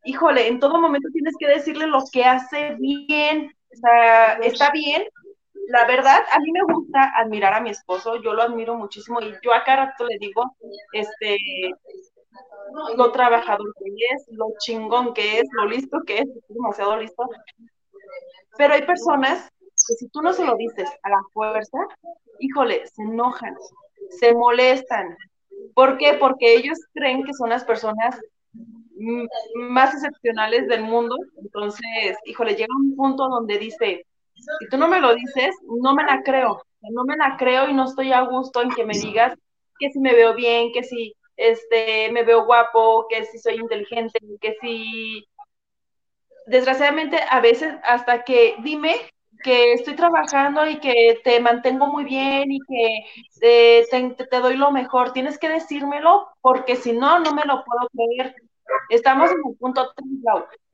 [0.03, 5.05] híjole, en todo momento tienes que decirle lo que hace bien, o sea, está bien.
[5.69, 9.33] La verdad, a mí me gusta admirar a mi esposo, yo lo admiro muchísimo y
[9.43, 10.57] yo a cada le digo,
[10.93, 11.37] este,
[12.97, 17.29] lo trabajador que es, lo chingón que es, lo listo que es, es demasiado listo.
[18.57, 19.49] Pero hay personas
[19.89, 21.79] que si tú no se lo dices a la fuerza,
[22.39, 23.55] híjole, se enojan,
[24.19, 25.17] se molestan.
[25.75, 26.15] ¿Por qué?
[26.15, 28.19] Porque ellos creen que son las personas
[29.55, 31.17] más excepcionales del mundo.
[31.39, 34.07] Entonces, híjole, llega un punto donde dice,
[34.59, 36.63] si tú no me lo dices, no me la creo.
[36.83, 39.35] No me la creo y no estoy a gusto en que me digas
[39.79, 44.19] que si me veo bien, que si este, me veo guapo, que si soy inteligente,
[44.41, 45.27] que si...
[46.47, 48.97] Desgraciadamente, a veces hasta que dime
[49.43, 53.05] que estoy trabajando y que te mantengo muy bien y que
[53.41, 55.13] eh, te, doy lo mejor.
[55.13, 58.35] Tienes que decírmelo porque si no, no me lo puedo creer.
[58.89, 60.09] Estamos en el punto 3,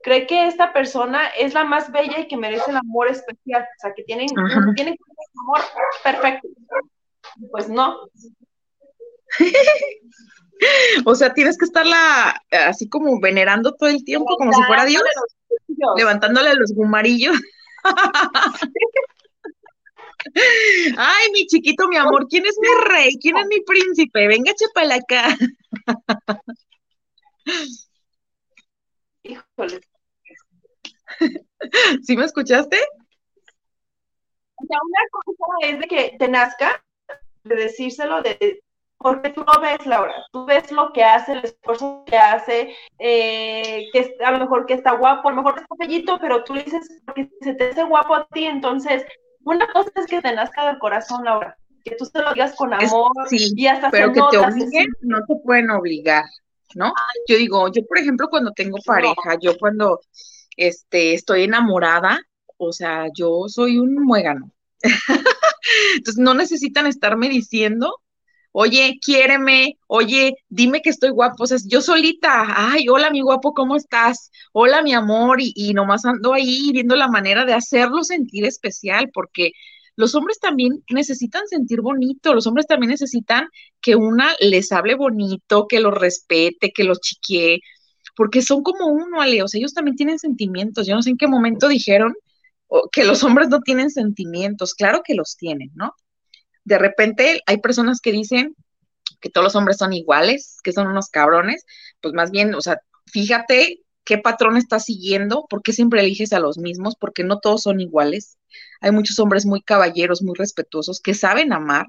[0.01, 3.63] Cree que esta persona es la más bella y que merece el amor especial.
[3.63, 4.27] O sea, que tienen,
[4.75, 4.95] tienen
[5.41, 5.61] amor
[6.03, 6.47] perfecto.
[7.51, 7.97] Pues no.
[11.05, 15.03] o sea, tienes que estarla así como venerando todo el tiempo, como si fuera Dios.
[15.95, 17.37] Levantándole los gumarillos.
[20.97, 23.17] Ay, mi chiquito, mi amor, ¿quién es mi rey?
[23.21, 24.27] ¿Quién es mi príncipe?
[24.27, 25.37] Venga, chapala acá.
[29.23, 29.81] Híjole.
[32.03, 32.77] ¿Sí me escuchaste?
[34.59, 36.83] Ya una cosa es de que te nazca,
[37.43, 38.61] de decírselo, de,
[38.97, 43.87] porque tú lo ves, Laura, tú ves lo que hace, el esfuerzo que hace, eh,
[43.93, 47.01] que a lo mejor que está guapo, a lo mejor está bellito, pero tú dices
[47.05, 49.05] porque se te hace guapo a ti, entonces,
[49.43, 52.73] una cosa es que te nazca del corazón, Laura, que tú se lo digas con
[52.73, 56.25] amor sí, y hasta pero que te obliguen, no te pueden obligar,
[56.75, 56.93] ¿no?
[57.27, 59.99] Yo digo, yo por ejemplo cuando tengo pareja, yo cuando
[60.55, 62.19] este, estoy enamorada,
[62.57, 64.51] o sea, yo soy un muégano.
[65.95, 67.93] Entonces no necesitan estarme diciendo
[68.59, 73.53] oye, quiéreme, oye, dime que estoy guapo, o sea, yo solita, ay, hola mi guapo,
[73.53, 74.31] ¿cómo estás?
[74.51, 79.11] Hola mi amor, y, y nomás ando ahí viendo la manera de hacerlo sentir especial,
[79.13, 79.51] porque
[79.97, 83.49] los hombres también necesitan sentir bonito, los hombres también necesitan
[83.81, 87.61] que una les hable bonito, que los respete, que los chiquee,
[88.15, 91.17] porque son como uno, Ale, o sea, ellos también tienen sentimientos, yo no sé en
[91.17, 92.13] qué momento dijeron
[92.91, 95.93] que los hombres no tienen sentimientos, claro que los tienen, ¿no?
[96.67, 98.53] de repente hay personas que dicen
[99.21, 101.65] que todos los hombres son iguales, que son unos cabrones,
[102.01, 106.39] pues más bien, o sea, fíjate qué patrón estás siguiendo, por qué siempre eliges a
[106.39, 108.37] los mismos, porque no todos son iguales.
[108.79, 111.87] Hay muchos hombres muy caballeros, muy respetuosos, que saben amar.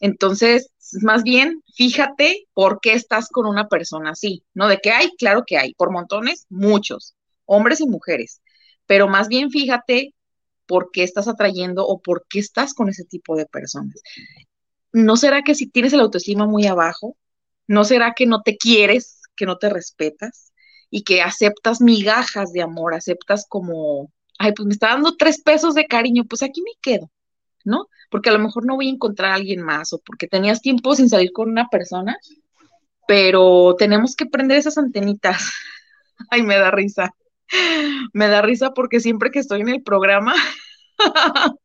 [0.00, 0.70] Entonces,
[1.02, 4.68] más bien, fíjate por qué estás con una persona así, ¿no?
[4.68, 8.40] De que hay, claro que hay, por montones, muchos, hombres y mujeres,
[8.86, 10.14] pero más bien fíjate
[10.64, 14.00] por qué estás atrayendo o por qué estás con ese tipo de personas.
[14.94, 17.18] ¿No será que si tienes el autoestima muy abajo,
[17.66, 20.49] no será que no te quieres, que no te respetas
[20.90, 25.74] y que aceptas migajas de amor, aceptas como, ay, pues me está dando tres pesos
[25.74, 27.10] de cariño, pues aquí me quedo,
[27.64, 27.86] ¿no?
[28.10, 30.94] Porque a lo mejor no voy a encontrar a alguien más o porque tenías tiempo
[30.96, 32.16] sin salir con una persona,
[33.06, 35.52] pero tenemos que prender esas antenitas.
[36.30, 37.14] Ay, me da risa.
[38.12, 40.34] Me da risa porque siempre que estoy en el programa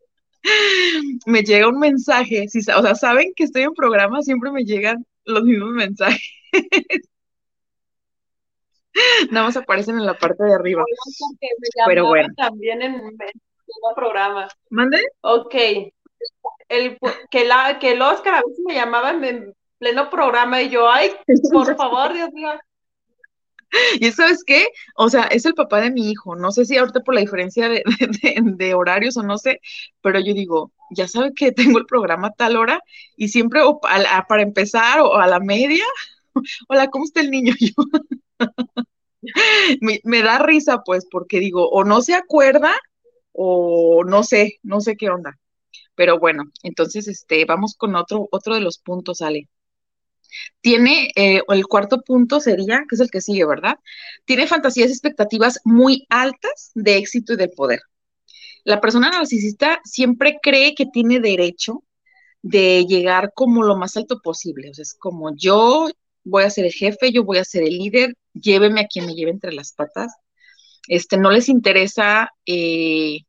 [1.26, 5.06] me llega un mensaje, si, o sea, saben que estoy en programa, siempre me llegan
[5.26, 6.22] los mismos mensajes.
[9.32, 10.84] Nada más aparecen en la parte de arriba.
[11.86, 12.30] Pero bueno.
[12.38, 13.16] También en el
[13.96, 14.48] programa.
[14.70, 15.02] ¿Mande?
[15.22, 15.56] Ok.
[16.70, 16.98] El,
[17.30, 21.12] que, la, que el Oscar a veces me llamaba en pleno programa y yo, ay,
[21.52, 22.50] por favor, Dios mío.
[24.00, 26.36] Y sabes qué, o sea, es el papá de mi hijo.
[26.36, 29.60] No sé si ahorita por la diferencia de, horarios o no sé,
[30.02, 32.80] pero yo digo, ya sabe que tengo el programa a tal hora
[33.18, 33.62] y siempre
[34.28, 35.84] para empezar o a la media,
[36.70, 37.54] hola, ¿cómo está el niño?
[39.82, 42.74] me, da risa, pues, porque digo, o no se acuerda
[43.32, 45.38] o no sé, no sé qué onda.
[45.96, 49.50] Pero bueno, entonces, este, vamos con otro, otro de los puntos, Ale.
[50.62, 53.80] Tiene, eh, el cuarto punto sería, que es el que sigue, ¿verdad?
[54.26, 57.80] Tiene fantasías y expectativas muy altas de éxito y de poder.
[58.66, 61.84] La persona narcisista siempre cree que tiene derecho
[62.42, 64.72] de llegar como lo más alto posible.
[64.72, 65.88] O sea, es como yo
[66.26, 69.14] voy a ser el jefe, yo voy a ser el líder, lléveme a quien me
[69.16, 70.14] lleve entre las patas.
[70.88, 73.20] Este, no les interesa eh,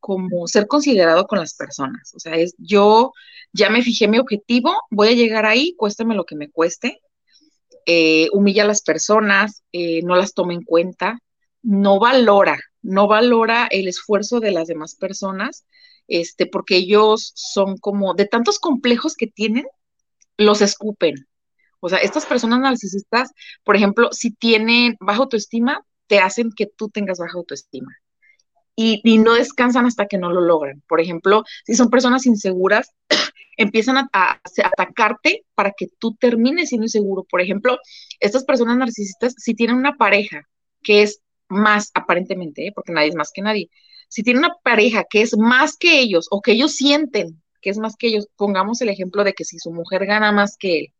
[0.00, 2.12] como ser considerado con las personas.
[2.14, 3.12] O sea, es yo
[3.52, 7.00] ya me fijé mi objetivo, voy a llegar ahí, cuéstame lo que me cueste.
[7.86, 11.20] Eh, humilla a las personas, eh, no las toma en cuenta,
[11.62, 15.64] no valora, no valora el esfuerzo de las demás personas,
[16.06, 19.66] este, porque ellos son como de tantos complejos que tienen,
[20.36, 21.26] los escupen.
[21.80, 23.32] O sea, estas personas narcisistas,
[23.64, 27.94] por ejemplo, si tienen baja autoestima, te hacen que tú tengas baja autoestima.
[28.80, 30.82] Y, no descansan hasta que no lo logran.
[30.88, 32.92] Por ejemplo, si son personas inseguras,
[33.56, 37.24] empiezan a, atacarte para que tú termines siendo inseguro.
[37.28, 37.78] Por ejemplo,
[38.20, 40.42] estas personas narcisistas, si tienen una pareja
[40.82, 42.72] que es más aparentemente, ¿eh?
[42.72, 43.68] porque nadie es más que nadie.
[44.08, 47.78] Si tiene una pareja que es más que ellos o que ellos sienten que es
[47.78, 50.92] más que ellos, pongamos el ejemplo de que si su mujer gana más que él,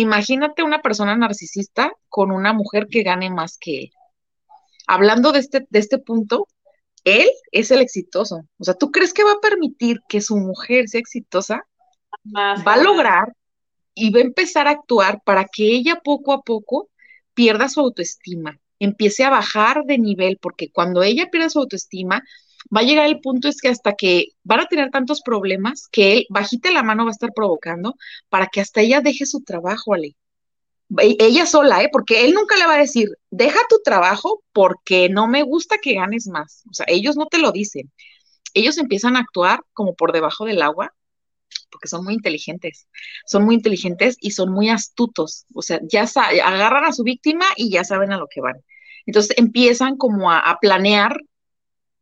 [0.00, 3.90] imagínate una persona narcisista con una mujer que gane más que él.
[4.86, 6.46] Hablando de este, de este punto,
[7.04, 8.42] él es el exitoso.
[8.58, 11.64] O sea, ¿tú crees que va a permitir que su mujer sea exitosa?
[12.34, 13.32] va a lograr
[13.94, 16.90] y va a empezar a actuar para que ella poco a poco
[17.32, 22.22] pierda su autoestima empiece a bajar de nivel, porque cuando ella pierde su autoestima,
[22.74, 26.26] va a llegar el punto es que hasta que van a tener tantos problemas que
[26.30, 27.94] bajita la mano va a estar provocando
[28.28, 30.16] para que hasta ella deje su trabajo, Ale.
[30.98, 31.88] E, ella sola, ¿eh?
[31.92, 35.94] Porque él nunca le va a decir, deja tu trabajo porque no me gusta que
[35.94, 36.62] ganes más.
[36.70, 37.92] O sea, ellos no te lo dicen.
[38.54, 40.92] Ellos empiezan a actuar como por debajo del agua
[41.70, 42.86] porque son muy inteligentes,
[43.26, 46.06] son muy inteligentes y son muy astutos, o sea, ya
[46.44, 48.56] agarran a su víctima y ya saben a lo que van.
[49.06, 51.20] Entonces empiezan como a, planear,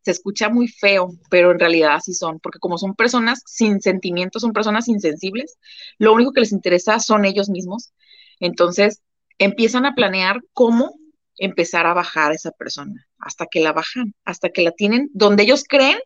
[0.07, 4.41] se escucha muy feo, pero en realidad así son, porque como son personas sin sentimientos,
[4.41, 5.57] son personas insensibles,
[5.97, 7.91] lo único que les interesa son ellos mismos,
[8.39, 9.01] entonces
[9.37, 10.95] empiezan a planear cómo
[11.37, 15.43] empezar a bajar a esa persona, hasta que la bajan, hasta que la tienen donde
[15.43, 15.99] ellos creen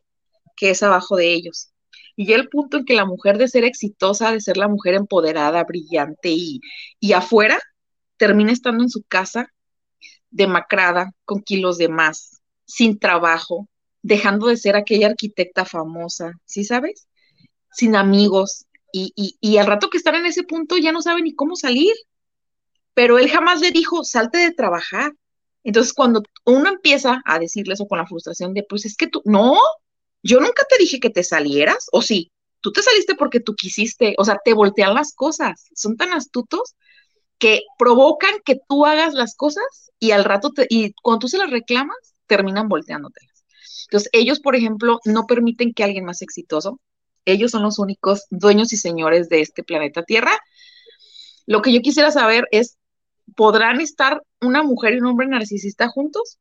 [0.55, 1.71] que es abajo de ellos.
[2.15, 5.63] Y el punto en que la mujer de ser exitosa, de ser la mujer empoderada,
[5.63, 6.59] brillante y,
[6.99, 7.59] y afuera,
[8.17, 9.47] termina estando en su casa
[10.31, 13.67] demacrada, con kilos de más, sin trabajo,
[14.01, 17.07] dejando de ser aquella arquitecta famosa, ¿sí sabes?
[17.71, 18.65] Sin amigos.
[18.93, 21.55] Y, y, y al rato que están en ese punto ya no sabe ni cómo
[21.55, 21.93] salir.
[22.93, 25.13] Pero él jamás le dijo, salte de trabajar.
[25.63, 29.21] Entonces, cuando uno empieza a decirle eso con la frustración de, pues es que tú,
[29.25, 29.57] no,
[30.23, 34.15] yo nunca te dije que te salieras, o sí, tú te saliste porque tú quisiste,
[34.17, 36.75] o sea, te voltean las cosas, son tan astutos
[37.37, 41.37] que provocan que tú hagas las cosas y al rato, te, y cuando tú se
[41.37, 43.30] las reclamas, terminan volteándotelas.
[43.87, 46.79] Entonces, ellos, por ejemplo, no permiten que alguien más exitoso,
[47.25, 50.31] ellos son los únicos dueños y señores de este planeta Tierra.
[51.45, 52.77] Lo que yo quisiera saber es,
[53.35, 56.39] ¿podrán estar una mujer y un hombre narcisista juntos?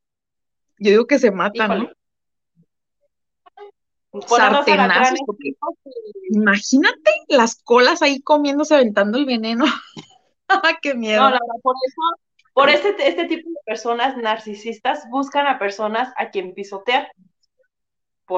[0.79, 1.89] Yo digo que se matan, ¿no?
[4.27, 5.19] sartenazos.
[6.29, 9.65] imagínate las colas ahí comiéndose, aventando el veneno.
[10.81, 11.29] ¡Qué miedo!
[11.29, 12.01] No, por eso,
[12.53, 17.09] por este, este tipo de personas narcisistas buscan a personas a quien pisotear.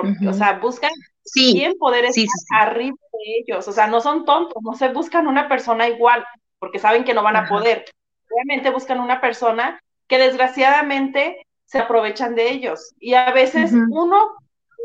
[0.01, 0.91] Porque, O sea, buscan
[1.23, 3.67] sí, quién poder estar arriba de ellos.
[3.67, 6.25] O sea, no son tontos, no se buscan una persona igual,
[6.57, 7.85] porque saben que no van a poder.
[8.31, 12.95] Obviamente buscan una persona que desgraciadamente se aprovechan de ellos.
[12.99, 14.31] Y a veces uno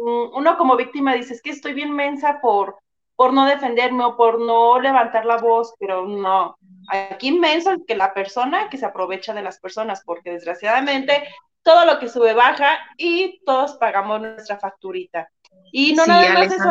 [0.01, 2.77] uno como víctima dice, es que estoy bien mensa por,
[3.17, 6.57] por no defenderme o por no levantar la voz, pero no,
[6.89, 11.25] aquí inmenso que la persona que se aprovecha de las personas, porque desgraciadamente
[11.63, 15.29] todo lo que sube baja y todos pagamos nuestra facturita.
[15.73, 16.71] Y no nada más eso,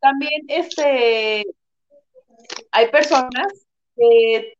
[0.00, 1.44] también este,
[2.70, 4.54] hay personas que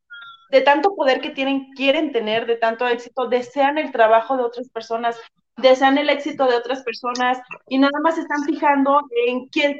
[0.51, 4.69] de tanto poder que tienen, quieren tener, de tanto éxito, desean el trabajo de otras
[4.71, 5.17] personas,
[5.57, 9.79] desean el éxito de otras personas y nada más están fijando en quién,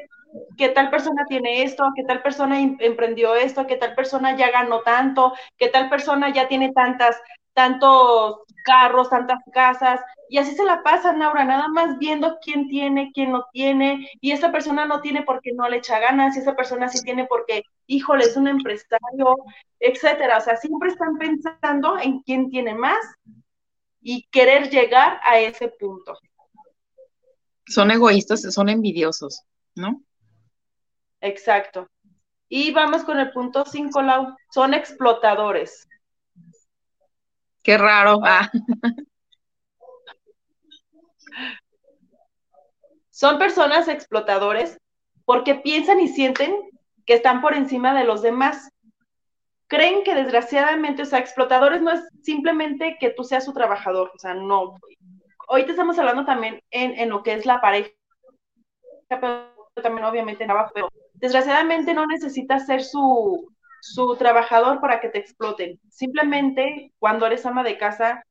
[0.57, 4.81] qué tal persona tiene esto, qué tal persona emprendió esto, qué tal persona ya ganó
[4.81, 7.19] tanto, qué tal persona ya tiene tantas,
[7.53, 13.11] tantos carros, tantas casas, y así se la pasan, Laura, nada más viendo quién tiene,
[13.13, 16.55] quién no tiene, y esa persona no tiene porque no le echa ganas, y esa
[16.55, 19.35] persona sí tiene porque, híjole, es un empresario,
[19.79, 20.37] etcétera.
[20.37, 22.99] O sea, siempre están pensando en quién tiene más
[24.01, 26.17] y querer llegar a ese punto.
[27.65, 29.43] Son egoístas, son envidiosos,
[29.75, 30.01] ¿no?
[31.21, 31.87] Exacto.
[32.47, 34.35] Y vamos con el punto 5, Lau.
[34.51, 35.87] Son explotadores.
[37.63, 38.19] Qué raro.
[38.23, 38.49] Ah.
[43.09, 44.77] Son personas explotadores
[45.25, 46.55] porque piensan y sienten
[47.05, 48.69] que están por encima de los demás.
[49.67, 54.19] Creen que desgraciadamente, o sea, explotadores no es simplemente que tú seas su trabajador, o
[54.19, 54.79] sea, no.
[55.47, 57.89] Hoy te estamos hablando también en, en lo que es la pareja,
[59.09, 59.53] pero
[59.83, 63.51] también obviamente en pero desgraciadamente no necesitas ser su,
[63.81, 65.79] su trabajador para que te exploten.
[65.89, 68.23] Simplemente cuando eres ama de casa,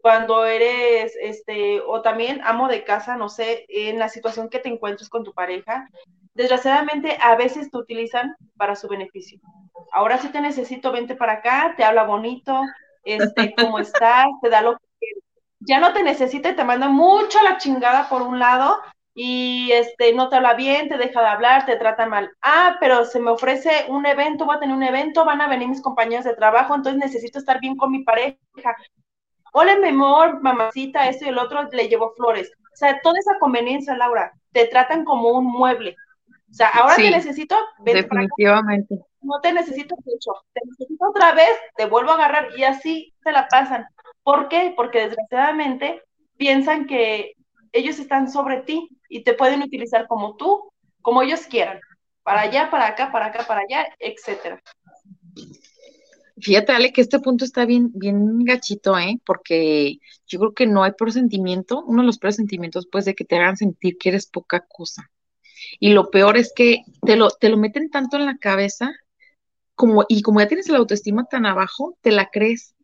[0.00, 4.68] cuando eres, este, o también amo de casa, no sé, en la situación que te
[4.68, 5.88] encuentres con tu pareja,
[6.34, 9.40] desgraciadamente a veces te utilizan para su beneficio.
[9.92, 12.62] Ahora sí te necesito, vente para acá, te habla bonito,
[13.04, 15.24] este, cómo estás, te da lo que quieres.
[15.60, 18.80] Ya no te necesita y te manda mucho la chingada por un lado
[19.14, 22.30] y este no te habla bien, te deja de hablar, te trata mal.
[22.42, 25.68] Ah, pero se me ofrece un evento, voy a tener un evento, van a venir
[25.68, 28.38] mis compañeros de trabajo, entonces necesito estar bien con mi pareja.
[29.52, 32.52] Hola, mi amor, mamacita, esto y el otro, le llevo flores.
[32.72, 35.96] O sea, toda esa conveniencia, Laura, te tratan como un mueble.
[36.48, 38.96] O sea, ahora te necesito, definitivamente.
[39.22, 43.32] No te necesito mucho, te necesito otra vez, te vuelvo a agarrar y así se
[43.32, 43.86] la pasan.
[44.22, 44.72] ¿Por qué?
[44.76, 46.02] Porque desgraciadamente
[46.36, 47.34] piensan que
[47.72, 50.70] ellos están sobre ti y te pueden utilizar como tú,
[51.02, 51.80] como ellos quieran,
[52.22, 54.62] para allá, para acá, para acá, para allá, etcétera.
[56.40, 59.20] Fíjate, Ale, que este punto está bien, bien gachito, ¿eh?
[59.26, 63.24] Porque yo creo que no hay presentimiento, uno de los peores sentimientos, pues, de que
[63.24, 65.10] te hagan sentir que eres poca cosa.
[65.78, 68.92] Y lo peor es que te lo, te lo meten tanto en la cabeza,
[69.74, 72.74] como, y como ya tienes la autoestima tan abajo, te la crees.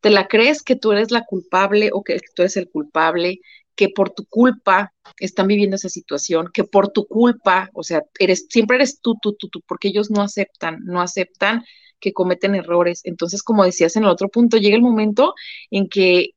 [0.00, 3.40] Te la crees que tú eres la culpable o que tú eres el culpable,
[3.76, 8.46] que por tu culpa están viviendo esa situación, que por tu culpa, o sea, eres,
[8.48, 11.64] siempre eres tú, tú, tú, tú, porque ellos no aceptan, no aceptan
[12.00, 13.02] que cometen errores.
[13.04, 15.34] Entonces, como decías en el otro punto, llega el momento
[15.70, 16.30] en que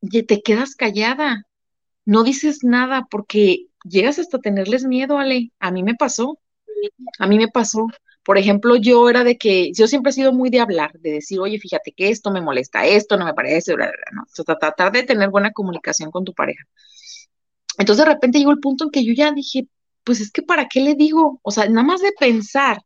[0.00, 1.46] te quedas callada,
[2.04, 5.52] no dices nada porque llegas hasta tenerles miedo, Ale.
[5.58, 6.38] A mí me pasó,
[7.18, 7.86] a mí me pasó.
[8.26, 11.38] Por ejemplo, yo era de que, yo siempre he sido muy de hablar, de decir,
[11.38, 14.22] oye, fíjate que esto me molesta, esto no me parece, bla, bla, ¿no?
[14.22, 16.64] O sea, tratar de tener buena comunicación con tu pareja.
[17.78, 19.68] Entonces, de repente llegó el punto en que yo ya dije,
[20.04, 21.40] pues es que ¿para qué le digo?
[21.42, 22.82] O sea, nada más de pensar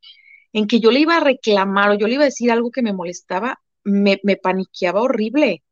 [0.52, 2.82] en que yo le iba a reclamar o yo le iba a decir algo que
[2.82, 5.62] me molestaba, me, me paniqueaba horrible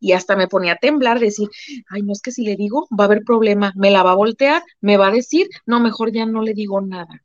[0.00, 1.48] y hasta me ponía a temblar, decir,
[1.90, 4.16] ay, no es que si le digo, va a haber problema, me la va a
[4.16, 7.22] voltear, me va a decir, no, mejor ya no le digo nada.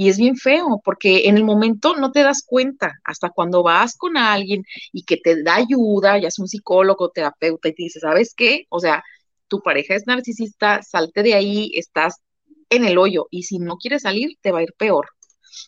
[0.00, 3.96] Y es bien feo porque en el momento no te das cuenta, hasta cuando vas
[3.96, 7.98] con alguien y que te da ayuda, ya es un psicólogo, terapeuta, y te dice,
[7.98, 8.66] ¿sabes qué?
[8.68, 9.02] O sea,
[9.48, 12.22] tu pareja es narcisista, salte de ahí, estás
[12.70, 15.08] en el hoyo y si no quieres salir, te va a ir peor.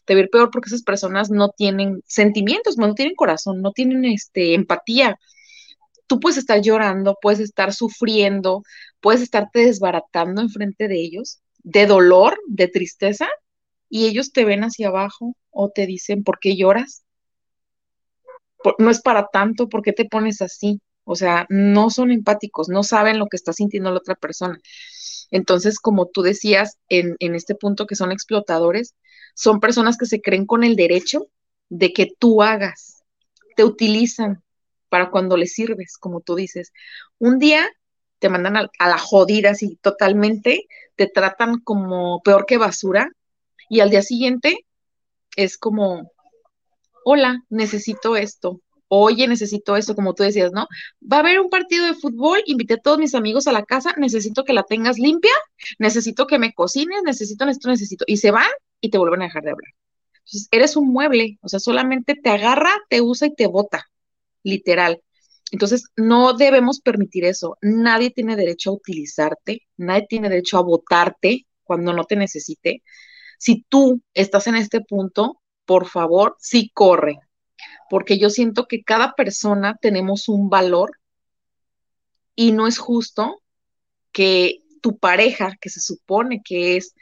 [0.05, 3.73] Te va a ir peor porque esas personas no tienen sentimientos, no tienen corazón, no
[3.73, 5.19] tienen este, empatía.
[6.07, 8.63] Tú puedes estar llorando, puedes estar sufriendo,
[9.01, 13.29] puedes estarte desbaratando enfrente de ellos, de dolor, de tristeza,
[13.91, 17.05] y ellos te ven hacia abajo o te dicen, ¿por qué lloras?
[18.79, 20.81] no es para tanto, ¿por qué te pones así?
[21.05, 24.59] O sea, no son empáticos, no saben lo que está sintiendo la otra persona.
[25.31, 28.95] Entonces, como tú decías en, en este punto que son explotadores,
[29.35, 31.29] son personas que se creen con el derecho
[31.69, 33.03] de que tú hagas,
[33.57, 34.43] te utilizan
[34.89, 36.73] para cuando les sirves, como tú dices.
[37.19, 37.67] Un día
[38.19, 40.67] te mandan a, a la jodida así totalmente,
[40.97, 43.11] te tratan como peor que basura
[43.71, 44.67] y al día siguiente
[45.37, 46.13] es como,
[47.05, 48.61] hola, necesito esto.
[48.89, 50.67] Oye, necesito esto, como tú decías, ¿no?
[51.01, 53.95] Va a haber un partido de fútbol, invité a todos mis amigos a la casa,
[53.97, 55.31] necesito que la tengas limpia,
[55.79, 58.05] necesito que me cocines, necesito, necesito, necesito.
[58.09, 58.51] Y se van
[58.81, 59.73] y te vuelven a dejar de hablar.
[60.19, 63.89] Entonces, eres un mueble, o sea, solamente te agarra, te usa y te bota,
[64.43, 65.01] literal.
[65.53, 67.57] Entonces, no debemos permitir eso.
[67.63, 72.83] Nadie tiene derecho a utilizarte, nadie tiene derecho a votarte cuando no te necesite.
[73.41, 77.21] Si tú estás en este punto, por favor, sí corre,
[77.89, 80.91] porque yo siento que cada persona tenemos un valor
[82.35, 83.41] y no es justo
[84.13, 86.95] que tu pareja, que se supone que es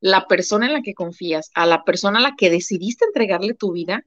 [0.00, 3.70] la persona en la que confías, a la persona a la que decidiste entregarle tu
[3.70, 4.04] vida,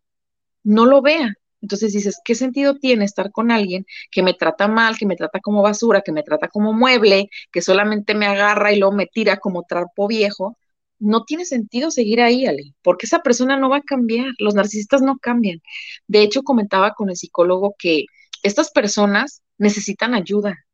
[0.64, 1.36] no lo vea.
[1.62, 5.40] Entonces dices, ¿qué sentido tiene estar con alguien que me trata mal, que me trata
[5.40, 9.38] como basura, que me trata como mueble, que solamente me agarra y luego me tira
[9.38, 10.58] como trapo viejo?
[11.02, 15.02] No tiene sentido seguir ahí, Ale, porque esa persona no va a cambiar, los narcisistas
[15.02, 15.62] no cambian.
[16.08, 18.06] De hecho, comentaba con el psicólogo que
[18.44, 20.66] estas personas necesitan ayuda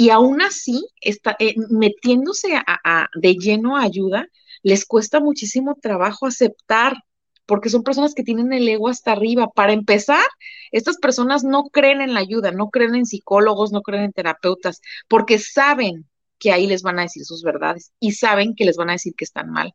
[0.00, 4.28] y aún así, está, eh, metiéndose a, de lleno a ayuda,
[4.62, 7.02] les cuesta muchísimo trabajo aceptar,
[7.46, 9.48] porque son personas que tienen el ego hasta arriba.
[9.52, 10.24] Para empezar,
[10.70, 14.80] estas personas no creen en la ayuda, no creen en psicólogos, no creen en terapeutas,
[15.08, 16.08] porque saben
[16.38, 19.14] que ahí les van a decir sus verdades y saben que les van a decir
[19.16, 19.74] que están mal.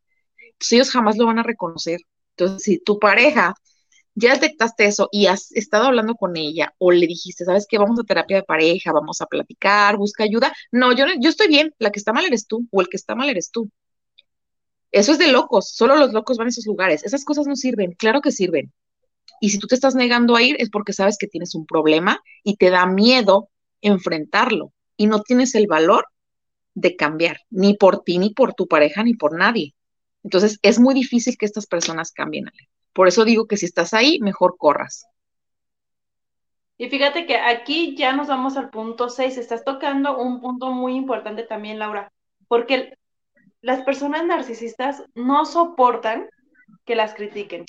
[0.53, 2.01] Entonces ellos jamás lo van a reconocer.
[2.35, 3.55] Entonces, si tu pareja
[4.15, 7.99] ya detectaste eso y has estado hablando con ella o le dijiste, sabes qué, vamos
[7.99, 10.53] a terapia de pareja, vamos a platicar, busca ayuda.
[10.71, 13.15] No, yo, yo estoy bien, la que está mal eres tú o el que está
[13.15, 13.69] mal eres tú.
[14.91, 17.03] Eso es de locos, solo los locos van a esos lugares.
[17.03, 18.71] Esas cosas no sirven, claro que sirven.
[19.41, 22.21] Y si tú te estás negando a ir es porque sabes que tienes un problema
[22.43, 23.49] y te da miedo
[23.81, 26.05] enfrentarlo y no tienes el valor
[26.73, 29.73] de cambiar, ni por ti, ni por tu pareja, ni por nadie.
[30.23, 32.45] Entonces es muy difícil que estas personas cambien.
[32.93, 35.05] Por eso digo que si estás ahí, mejor corras.
[36.77, 39.37] Y fíjate que aquí ya nos vamos al punto 6.
[39.37, 42.11] Estás tocando un punto muy importante también, Laura,
[42.47, 42.97] porque
[43.61, 46.29] las personas narcisistas no soportan
[46.85, 47.65] que las critiquen,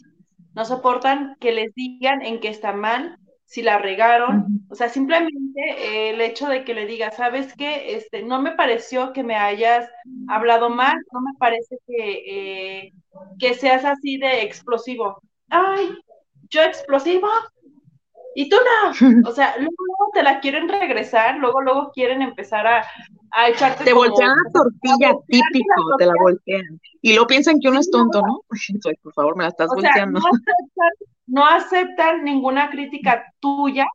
[0.55, 5.61] no soportan que les digan en qué está mal, si la regaron, o sea, simplemente
[5.61, 7.95] eh, el hecho de que le diga, ¿sabes qué?
[7.97, 9.88] Este, no me pareció que me hayas
[10.28, 12.22] hablado mal, no me parece que,
[12.86, 12.92] eh,
[13.38, 15.18] que seas así de explosivo.
[15.51, 15.90] Ay,
[16.51, 17.28] yo explosivo,
[18.35, 19.28] y tú no.
[19.28, 22.85] O sea, luego, te la quieren regresar, luego, luego quieren empezar a,
[23.30, 23.85] a echarte.
[23.85, 26.80] Te voltean la tortilla, típico, te la voltean.
[27.01, 28.41] Y luego piensan que uno es tonto, ¿no?
[29.03, 30.20] por favor, me la estás volteando.
[31.26, 33.87] no, aceptan, ninguna crítica tuya.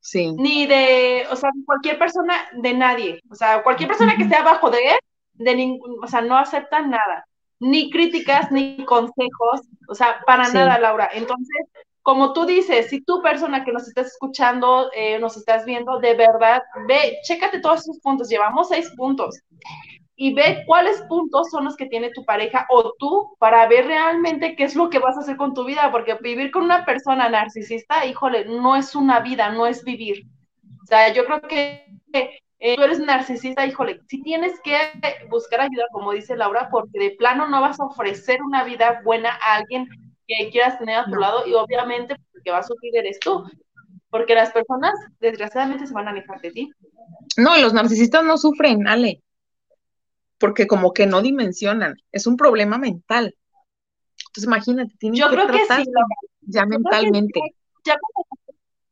[0.00, 0.32] Sí.
[0.32, 3.20] Ni de, o sea, cualquier persona, de nadie.
[3.30, 4.98] O sea, cualquier persona que esté abajo de él,
[5.34, 7.26] de ningún, o sea, no aceptan nada.
[7.60, 9.62] Ni críticas, ni consejos.
[9.88, 11.10] O sea, para nada, Laura.
[11.12, 11.66] Entonces,
[12.08, 16.14] como tú dices, si tú persona que nos estás escuchando, eh, nos estás viendo, de
[16.14, 19.38] verdad, ve, chécate todos esos puntos, llevamos seis puntos,
[20.16, 24.56] y ve cuáles puntos son los que tiene tu pareja o tú para ver realmente
[24.56, 27.28] qué es lo que vas a hacer con tu vida, porque vivir con una persona
[27.28, 30.24] narcisista, híjole, no es una vida, no es vivir.
[30.82, 31.84] O sea, yo creo que
[32.14, 34.78] eh, tú eres narcisista, híjole, si tienes que
[35.28, 39.38] buscar ayuda, como dice Laura, porque de plano no vas a ofrecer una vida buena
[39.42, 39.90] a alguien
[40.28, 43.44] que quieras tener a tu lado y obviamente porque va a sufrir eres tú,
[44.10, 46.70] porque las personas desgraciadamente se van a alejar de ti.
[47.36, 49.22] No, los narcisistas no sufren, Ale,
[50.38, 53.34] porque como que no dimensionan, es un problema mental.
[54.28, 55.84] Entonces imagínate, tienen Yo creo que sí,
[56.42, 57.40] ya mentalmente.
[57.84, 57.96] ya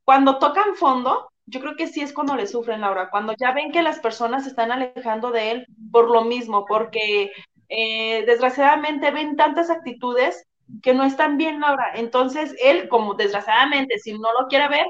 [0.04, 3.72] cuando tocan fondo, yo creo que sí es cuando le sufren, Laura, cuando ya ven
[3.72, 7.30] que las personas se están alejando de él por lo mismo, porque
[7.68, 10.46] eh, desgraciadamente ven tantas actitudes
[10.82, 11.92] que no están bien, Laura.
[11.94, 14.86] Entonces, él, como desgraciadamente, si no lo quiere ver,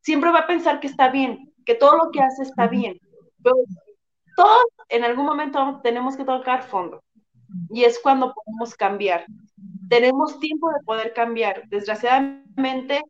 [0.00, 2.98] siempre va a pensar que está bien, que todo lo que hace está bien.
[3.42, 3.56] Pero
[4.36, 7.02] todos en algún momento tenemos que tocar fondo.
[7.70, 9.26] Y es cuando podemos cambiar.
[9.88, 11.68] Tenemos tiempo de poder cambiar.
[11.68, 13.02] Desgraciadamente,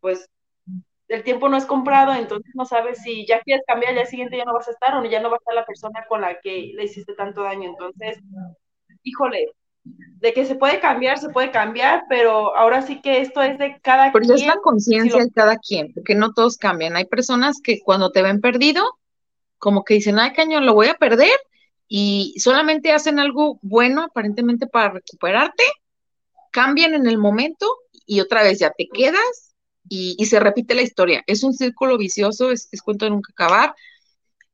[0.00, 0.28] pues
[1.08, 4.36] el tiempo no es comprado, entonces no sabes si ya quieres cambiar, al día siguiente
[4.36, 6.40] ya no vas a estar o ya no va a estar la persona con la
[6.40, 7.70] que le hiciste tanto daño.
[7.70, 8.20] Entonces,
[9.02, 9.50] híjole,
[9.84, 13.80] de que se puede cambiar, se puede cambiar, pero ahora sí que esto es de
[13.80, 14.22] cada quien.
[14.22, 16.96] Pero es la conciencia de cada quien, porque no todos cambian.
[16.96, 18.84] Hay personas que cuando te ven perdido,
[19.58, 21.38] como que dicen, ay, cañón, lo voy a perder,
[21.88, 25.64] y solamente hacen algo bueno aparentemente para recuperarte,
[26.52, 27.66] cambian en el momento
[28.06, 29.54] y otra vez ya te quedas
[29.88, 31.24] y, se repite la historia.
[31.26, 33.74] Es un círculo vicioso, es, es cuento de nunca acabar,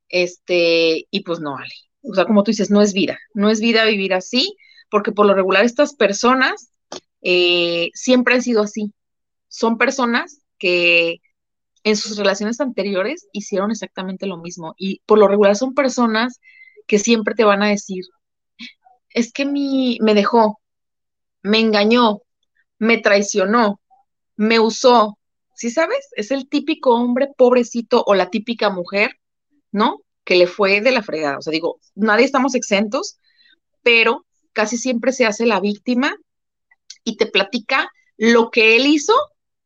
[0.09, 1.74] este, y pues no vale.
[2.03, 4.57] O sea, como tú dices, no es vida, no es vida vivir así
[4.91, 6.72] porque por lo regular estas personas
[7.22, 8.93] eh, siempre han sido así.
[9.49, 11.20] Son personas que
[11.84, 16.41] en sus relaciones anteriores hicieron exactamente lo mismo y por lo regular son personas
[16.87, 18.05] que siempre te van a decir,
[19.11, 20.61] es que mi, me dejó,
[21.43, 22.22] me engañó,
[22.78, 23.80] me traicionó,
[24.37, 25.18] me usó.
[25.55, 26.09] ¿Sí sabes?
[26.16, 29.18] Es el típico hombre pobrecito o la típica mujer,
[29.72, 30.03] ¿no?
[30.24, 31.39] Que le fue de la fregada.
[31.39, 33.18] O sea, digo, nadie estamos exentos,
[33.82, 34.26] pero
[34.57, 36.17] casi siempre se hace la víctima
[37.05, 39.13] y te platica lo que él hizo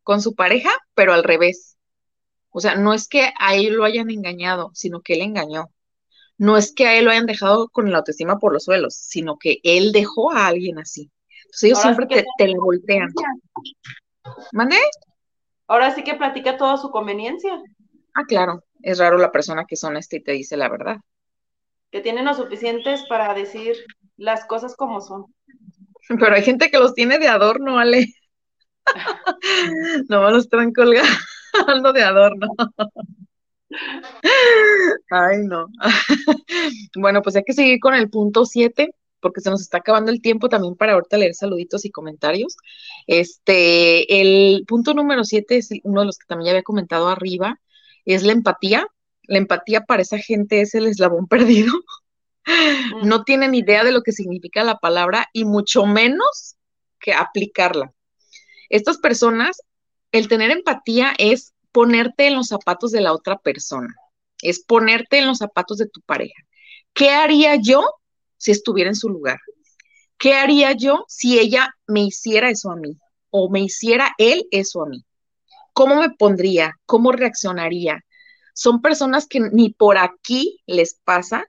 [0.03, 1.79] con su pareja, pero al revés.
[2.51, 5.71] O sea, no es que a él lo hayan engañado, sino que él engañó.
[6.39, 9.39] No es que a él lo hayan dejado con la autoestima por los suelos, sino
[9.39, 11.13] que él dejó a alguien así.
[11.45, 13.11] Entonces ellos siempre te, te lo voltean.
[14.53, 14.77] ¿Mande?
[15.69, 17.63] Ahora sí que platica toda su conveniencia.
[18.15, 18.65] Ah, claro.
[18.83, 20.97] Es raro la persona que es honesta y te dice la verdad.
[21.93, 23.77] Que tienen lo suficientes para decir,
[24.21, 25.27] las cosas como son.
[26.09, 28.07] Pero hay gente que los tiene de adorno, Ale.
[30.09, 32.49] no los están colgando de adorno.
[35.11, 35.69] Ay, no.
[36.97, 40.21] bueno, pues hay que seguir con el punto 7, porque se nos está acabando el
[40.21, 42.57] tiempo también para ahorita leer saluditos y comentarios.
[43.07, 47.59] Este, el punto número 7 es uno de los que también ya había comentado arriba,
[48.05, 48.87] es la empatía.
[49.23, 51.73] La empatía para esa gente es el eslabón perdido.
[52.47, 53.07] Mm.
[53.07, 56.57] No tienen idea de lo que significa la palabra y mucho menos
[56.99, 57.93] que aplicarla.
[58.69, 59.63] Estas personas,
[60.13, 63.95] el tener empatía es ponerte en los zapatos de la otra persona,
[64.43, 66.43] es ponerte en los zapatos de tu pareja.
[66.93, 67.85] ¿Qué haría yo
[68.37, 69.39] si estuviera en su lugar?
[70.19, 72.99] ¿Qué haría yo si ella me hiciera eso a mí
[73.31, 75.05] o me hiciera él eso a mí?
[75.73, 76.77] ¿Cómo me pondría?
[76.85, 78.05] ¿Cómo reaccionaría?
[78.55, 81.47] Son personas que ni por aquí les pasa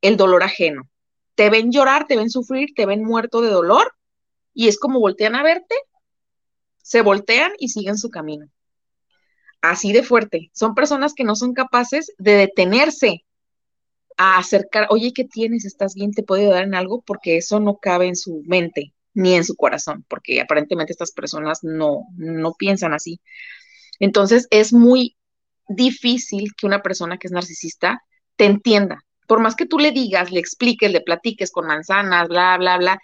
[0.00, 0.88] el dolor ajeno.
[1.34, 3.92] Te ven llorar, te ven sufrir, te ven muerto de dolor
[4.54, 5.74] y es como voltean a verte,
[6.82, 8.48] se voltean y siguen su camino.
[9.60, 10.50] Así de fuerte.
[10.54, 13.24] Son personas que no son capaces de detenerse
[14.16, 15.64] a acercar, oye, ¿qué tienes?
[15.64, 16.12] ¿Estás bien?
[16.12, 17.02] ¿Te puedo ayudar en algo?
[17.02, 21.60] Porque eso no cabe en su mente ni en su corazón, porque aparentemente estas personas
[21.62, 23.20] no, no piensan así.
[23.98, 25.16] Entonces es muy
[25.68, 28.02] difícil que una persona que es narcisista
[28.36, 29.05] te entienda.
[29.26, 33.00] Por más que tú le digas, le expliques, le platiques con manzanas, bla, bla, bla,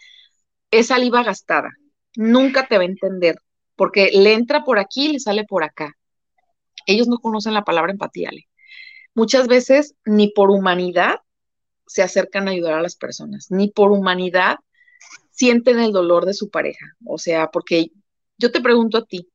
[0.70, 1.70] es saliva gastada.
[2.16, 3.36] Nunca te va a entender,
[3.76, 5.96] porque le entra por aquí y le sale por acá.
[6.86, 8.30] Ellos no conocen la palabra empatía.
[8.32, 8.46] ¿le?
[9.14, 11.16] muchas veces ni por humanidad
[11.86, 14.56] se acercan a ayudar a las personas, ni por humanidad
[15.30, 16.86] sienten el dolor de su pareja.
[17.04, 17.90] O sea, porque
[18.38, 19.28] yo te pregunto a ti,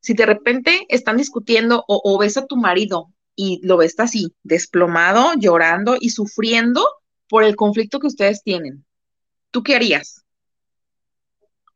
[0.00, 5.32] si de repente están discutiendo o, ves a tu marido y lo ves así, desplomado,
[5.38, 6.86] llorando y sufriendo
[7.28, 8.84] por el conflicto que ustedes tienen,
[9.50, 10.24] ¿tú qué harías?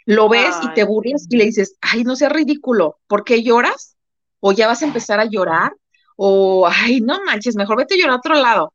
[0.04, 3.96] Lo ves y te burlas y le dices, ay, no seas ridículo, ¿por qué lloras?
[4.40, 5.72] ¿O ya vas a empezar a llorar?
[6.16, 8.72] o, ay, no manches, mejor vete a llorar a otro lado.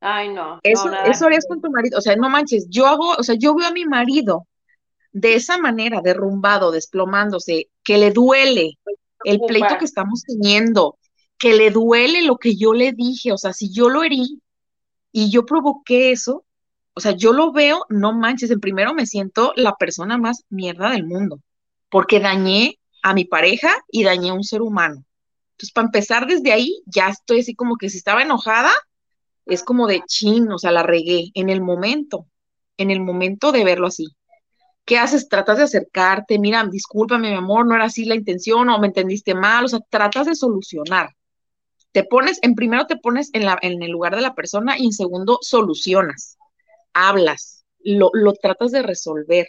[0.00, 0.60] Ay, no.
[0.62, 1.98] Eso, eso harías con tu marido.
[1.98, 4.46] O sea, no manches, yo hago, o sea, yo veo a mi marido
[5.12, 8.78] de esa manera, derrumbado, desplomándose, que le duele
[9.24, 10.98] el pleito que estamos teniendo,
[11.38, 14.40] que le duele lo que yo le dije, o sea, si yo lo herí
[15.12, 16.44] y yo provoqué eso,
[16.94, 20.90] o sea, yo lo veo, no manches, en primero me siento la persona más mierda
[20.90, 21.40] del mundo,
[21.90, 25.04] porque dañé a mi pareja y dañé a un ser humano.
[25.52, 28.72] Entonces, para empezar desde ahí, ya estoy así como que si estaba enojada,
[29.46, 32.26] es como de chin, o sea, la regué en el momento,
[32.76, 34.08] en el momento de verlo así.
[34.84, 35.28] ¿Qué haces?
[35.28, 39.34] Tratas de acercarte, mira, discúlpame, mi amor, no era así la intención o me entendiste
[39.34, 41.15] mal, o sea, tratas de solucionar.
[41.96, 44.84] Te pones, en primero te pones en, la, en el lugar de la persona y
[44.84, 46.36] en segundo solucionas,
[46.92, 49.46] hablas, lo, lo tratas de resolver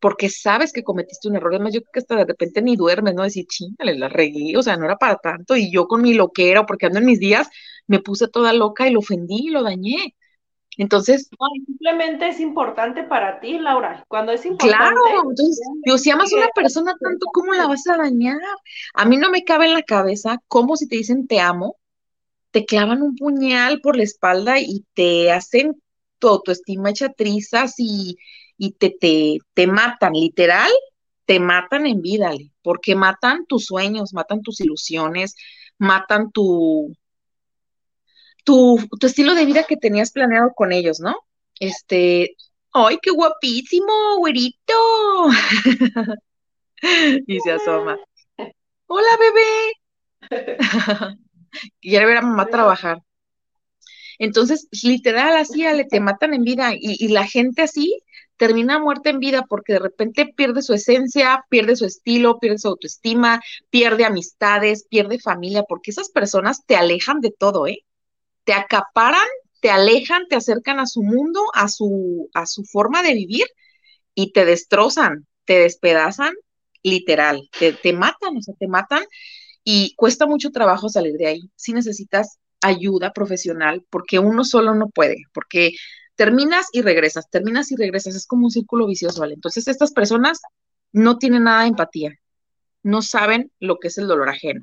[0.00, 1.54] porque sabes que cometiste un error.
[1.54, 3.22] Además, yo creo que hasta de repente ni duermes, ¿no?
[3.22, 5.56] Decir, chingale, la regué, o sea, no era para tanto.
[5.56, 7.50] Y yo con mi loquera, porque ando en mis días,
[7.86, 10.16] me puse toda loca y lo ofendí y lo dañé.
[10.76, 11.30] Entonces.
[11.66, 14.04] simplemente es importante para ti, Laura.
[14.08, 14.76] Cuando es importante.
[14.76, 18.38] Claro, entonces, si amas a una persona tanto, ¿cómo la vas a dañar?
[18.94, 21.76] A mí no me cabe en la cabeza cómo si te dicen te amo,
[22.50, 25.80] te clavan un puñal por la espalda y te hacen
[26.18, 28.16] tu autoestima hecha trizas y
[28.56, 30.70] y te, te, te matan, literal,
[31.26, 35.34] te matan en vida, porque matan tus sueños, matan tus ilusiones,
[35.78, 36.94] matan tu,
[38.44, 41.16] tu, tu estilo de vida que tenías planeado con ellos, ¿no?
[41.58, 42.36] Este,
[42.72, 44.74] ¡ay, qué guapísimo, güerito!
[47.26, 47.98] y se asoma.
[48.86, 49.72] Hola, bebé.
[51.80, 52.98] Quiere ver a mamá trabajar.
[54.18, 58.00] Entonces, literal, así, le te matan en vida y, y la gente así
[58.36, 62.68] termina muerta en vida porque de repente pierde su esencia, pierde su estilo, pierde su
[62.68, 67.84] autoestima, pierde amistades, pierde familia, porque esas personas te alejan de todo, ¿eh?
[68.44, 69.26] Te acaparan,
[69.60, 73.46] te alejan, te acercan a su mundo, a su, a su forma de vivir
[74.14, 76.34] y te destrozan, te despedazan,
[76.82, 79.04] literal, te, te matan, o sea, te matan
[79.64, 81.50] y cuesta mucho trabajo salir de ahí.
[81.56, 85.72] Si necesitas ayuda profesional, porque uno solo no puede, porque
[86.14, 89.34] terminas y regresas, terminas y regresas, es como un círculo vicioso, ¿vale?
[89.34, 90.40] Entonces estas personas
[90.92, 92.12] no tienen nada de empatía,
[92.82, 94.62] no saben lo que es el dolor ajeno.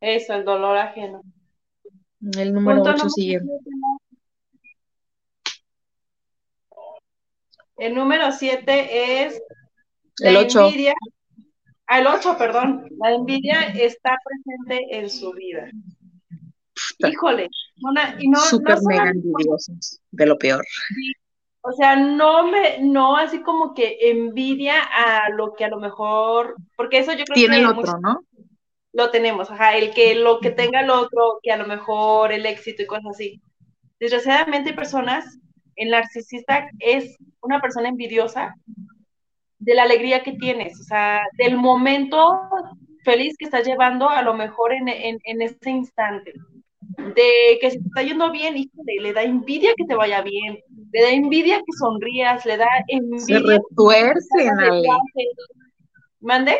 [0.00, 1.22] Eso, el dolor ajeno.
[2.20, 3.40] El número 8 sigue.
[7.76, 9.40] El número 7 es
[10.20, 10.66] el 8.
[10.66, 10.94] Envidia.
[11.86, 12.88] Ah, el 8, perdón.
[12.98, 15.70] La envidia está presente en su vida.
[16.98, 17.48] Híjole,
[18.18, 20.64] y no, súper mega envidiosos, de lo peor.
[21.60, 26.56] O sea, no me, no así como que envidia a lo que a lo mejor,
[26.76, 27.62] porque eso yo creo Tiene que.
[27.62, 28.20] Tiene el otro, ¿no?
[28.92, 32.46] Lo tenemos, ajá, el que lo que tenga el otro, que a lo mejor el
[32.46, 33.40] éxito y cosas así.
[34.00, 35.38] Desgraciadamente hay personas,
[35.76, 38.54] el narcisista es una persona envidiosa
[39.58, 42.40] de la alegría que tienes, o sea, del momento
[43.04, 46.32] feliz que estás llevando a lo mejor en, en, en ese instante.
[46.96, 50.58] De que si te está yendo bien, híjole, le da envidia que te vaya bien,
[50.92, 53.24] le da envidia que sonrías, le da envidia.
[53.24, 54.88] Se retuercen, Ale.
[56.20, 56.58] ¿Mande?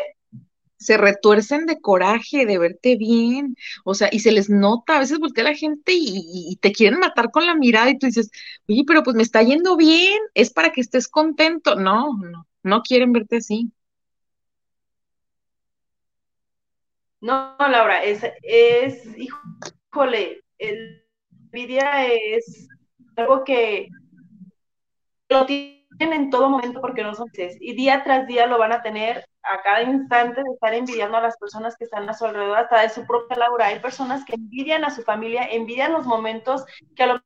[0.79, 5.19] Se retuercen de coraje de verte bien, o sea, y se les nota, a veces
[5.19, 8.31] voltea la gente y, te quieren matar con la mirada y tú dices,
[8.67, 11.75] oye, pero pues me está yendo bien, es para que estés contento.
[11.75, 13.71] No, no, no quieren verte así.
[17.21, 21.03] No, Laura, es, es, híjole, el
[21.51, 22.67] envidia es
[23.17, 23.89] algo que
[25.29, 27.27] lo tienen en todo momento porque no son
[27.59, 31.21] y día tras día lo van a tener a cada instante de estar envidiando a
[31.21, 33.67] las personas que están a su alrededor, hasta de su propia Laura.
[33.67, 37.21] Hay personas que envidian a su familia, envidian los momentos que a lo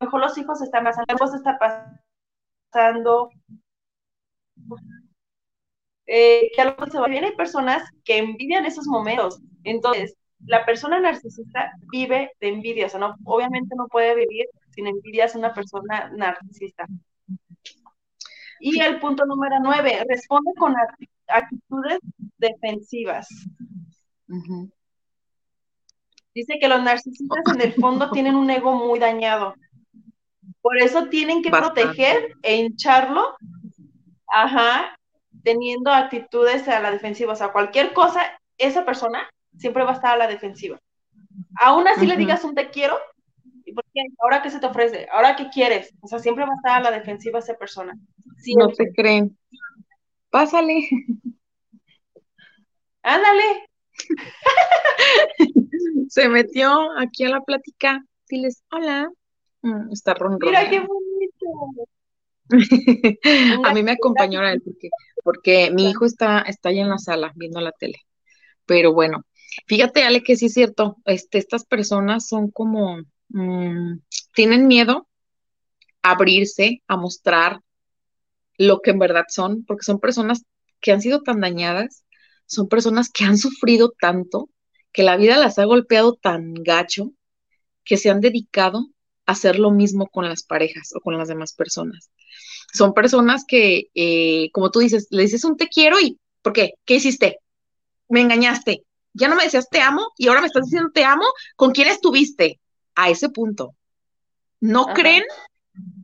[0.00, 1.58] mejor los hijos están pasando, está
[2.72, 3.30] pasando,
[6.06, 7.24] eh, que a lo mejor se va bien.
[7.24, 9.40] Hay personas que envidian esos momentos.
[9.64, 10.16] Entonces,
[10.46, 15.26] la persona narcisista vive de envidia, o sea, no, obviamente no puede vivir sin envidia,
[15.26, 16.86] es una persona narcisista.
[18.60, 20.74] Y el punto número nueve, responde con
[21.26, 21.98] actitudes
[22.38, 23.28] defensivas.
[26.34, 29.54] Dice que los narcisistas en el fondo tienen un ego muy dañado.
[30.60, 33.34] Por eso tienen que proteger e hincharlo,
[34.28, 34.96] ajá,
[35.42, 37.32] teniendo actitudes a la defensiva.
[37.32, 38.20] O sea, cualquier cosa,
[38.58, 40.78] esa persona siempre va a estar a la defensiva.
[41.56, 42.98] Aún así le digas un te quiero,
[43.70, 44.02] ¿y por qué?
[44.18, 45.06] ¿Ahora qué se te ofrece?
[45.12, 45.94] ¿Ahora qué quieres?
[46.00, 47.96] O sea, siempre va a estar a la defensiva esa persona.
[48.56, 49.38] No te creen.
[50.30, 50.88] Pásale.
[53.02, 53.66] Ándale.
[56.08, 58.04] Se metió aquí a la plática.
[58.28, 59.10] Diles, hola.
[59.62, 60.46] Mm, está ronroneando.
[60.46, 61.88] Mira qué bonito.
[63.64, 64.90] a mí me acompañó a él porque,
[65.22, 67.98] porque mi hijo está, está ahí en la sala viendo la tele.
[68.66, 69.24] Pero bueno,
[69.66, 72.98] fíjate, Ale, que sí es cierto, este, estas personas son como,
[73.30, 74.00] mm,
[74.34, 75.08] tienen miedo
[76.02, 77.60] a abrirse, a mostrar
[78.58, 80.44] lo que en verdad son, porque son personas
[80.80, 82.04] que han sido tan dañadas,
[82.46, 84.50] son personas que han sufrido tanto,
[84.92, 87.12] que la vida las ha golpeado tan gacho,
[87.84, 88.88] que se han dedicado
[89.26, 92.10] a hacer lo mismo con las parejas o con las demás personas.
[92.72, 96.74] Son personas que, eh, como tú dices, le dices un te quiero y, ¿por qué?
[96.84, 97.38] ¿Qué hiciste?
[98.08, 98.84] Me engañaste.
[99.12, 101.24] Ya no me decías te amo y ahora me estás diciendo te amo.
[101.56, 102.59] ¿Con quién estuviste?
[102.94, 103.74] A ese punto.
[104.60, 105.24] ¿No creen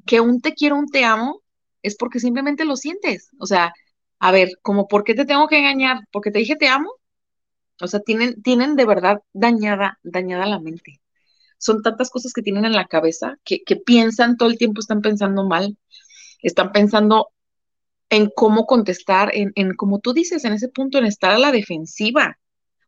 [0.07, 1.43] que un te quiero, un te amo
[1.83, 3.31] es porque simplemente lo sientes.
[3.39, 3.73] O sea,
[4.19, 6.91] a ver, como por qué te tengo que engañar, porque te dije te amo.
[7.81, 11.01] O sea, tienen, tienen de verdad dañada, dañada la mente.
[11.59, 15.03] Son tantas cosas que tienen en la cabeza que, que piensan todo el tiempo, están
[15.03, 15.77] pensando mal,
[16.43, 17.29] están pensando
[18.09, 21.53] en cómo contestar, en, en, como tú dices, en ese punto, en estar a la
[21.53, 22.39] defensiva.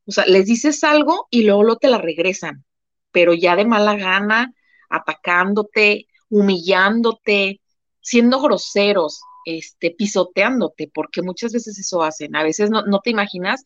[0.06, 2.64] O sea, les dices algo y luego lo te la regresan,
[3.10, 4.54] pero ya de mala gana,
[4.88, 7.60] atacándote, humillándote,
[8.00, 12.36] siendo groseros, este, pisoteándote, porque muchas veces eso hacen.
[12.36, 13.64] A veces no, te imaginas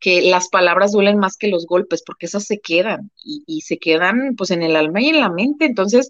[0.00, 4.34] que las palabras duelen más que los golpes, porque esas se quedan y, se quedan
[4.36, 5.64] pues en el alma y en la mente.
[5.64, 6.08] Entonces,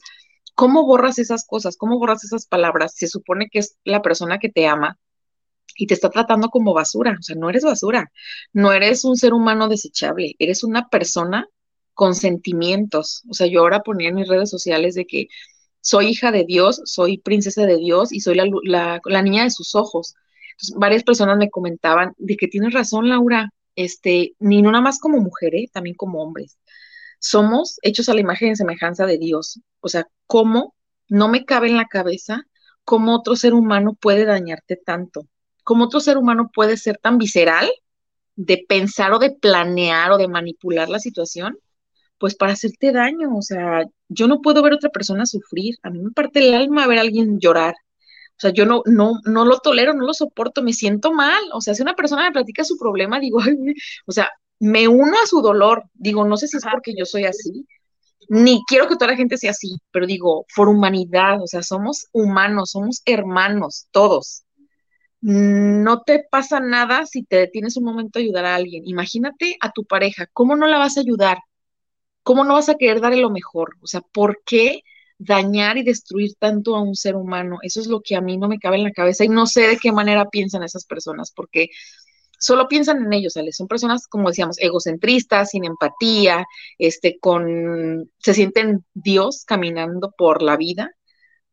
[0.55, 1.77] ¿cómo borras esas cosas?
[1.77, 2.95] ¿Cómo borras esas palabras?
[2.97, 4.99] Se supone que es la persona que te ama
[5.77, 7.17] y te está tratando como basura.
[7.19, 8.13] O sea, no eres basura,
[8.53, 11.49] no eres un ser humano desechable, eres una persona
[11.95, 13.23] con sentimientos.
[13.31, 15.29] O sea, yo ahora ponía en mis redes sociales de que
[15.81, 20.15] soy hija de Dios, soy princesa de Dios y soy la, niña de sus ojos.
[20.77, 25.21] varias personas me comentaban de que tienes razón, Laura, este, ni no nada más como
[25.21, 25.69] mujer, ¿eh?
[25.73, 26.59] también como hombres.
[27.19, 29.61] Somos hechos a la imagen y semejanza de Dios.
[29.81, 30.75] O sea, ¿cómo
[31.09, 32.43] no me cabe en la cabeza
[32.85, 35.29] cómo otro ser humano puede dañarte tanto?
[35.65, 37.71] ¿Cómo otro ser humano puede ser tan visceral
[38.37, 41.59] de pensar o de planear o de manipular la situación?
[42.25, 45.91] Pues para hacerte daño, o sea, yo no puedo ver a otra persona sufrir, a
[45.91, 47.75] mí me parte el alma ver a alguien llorar.
[48.31, 51.43] O sea, yo no, no, no lo tolero, no lo soporto, me siento mal.
[51.53, 53.41] O sea, si una persona me platica su problema, digo,
[54.07, 55.85] o sea, me uno a su dolor.
[55.93, 57.67] Digo, no sé si es porque yo soy así,
[58.31, 62.07] ni quiero que toda la gente sea así, pero digo, por humanidad, o sea, somos
[62.13, 64.45] humanos, somos hermanos, todos.
[65.21, 68.85] No te pasa nada si te detienes un momento a ayudar a alguien.
[68.87, 71.37] Imagínate a tu pareja, ¿cómo no la vas a ayudar?
[72.25, 73.77] ¿Cómo no vas a querer darle lo mejor?
[73.83, 74.83] O sea, ¿por qué
[75.19, 77.59] dañar y destruir tanto a un ser humano?
[77.63, 79.69] Eso es lo que a mí no me cabe en la cabeza y no sé
[79.69, 81.69] de qué manera piensan esas personas, porque
[82.39, 83.53] solo piensan en ellos, ¿sale?
[83.53, 86.47] Son personas, como decíamos, egocentristas, sin empatía,
[86.79, 90.91] este, con, se sienten Dios caminando por la vida.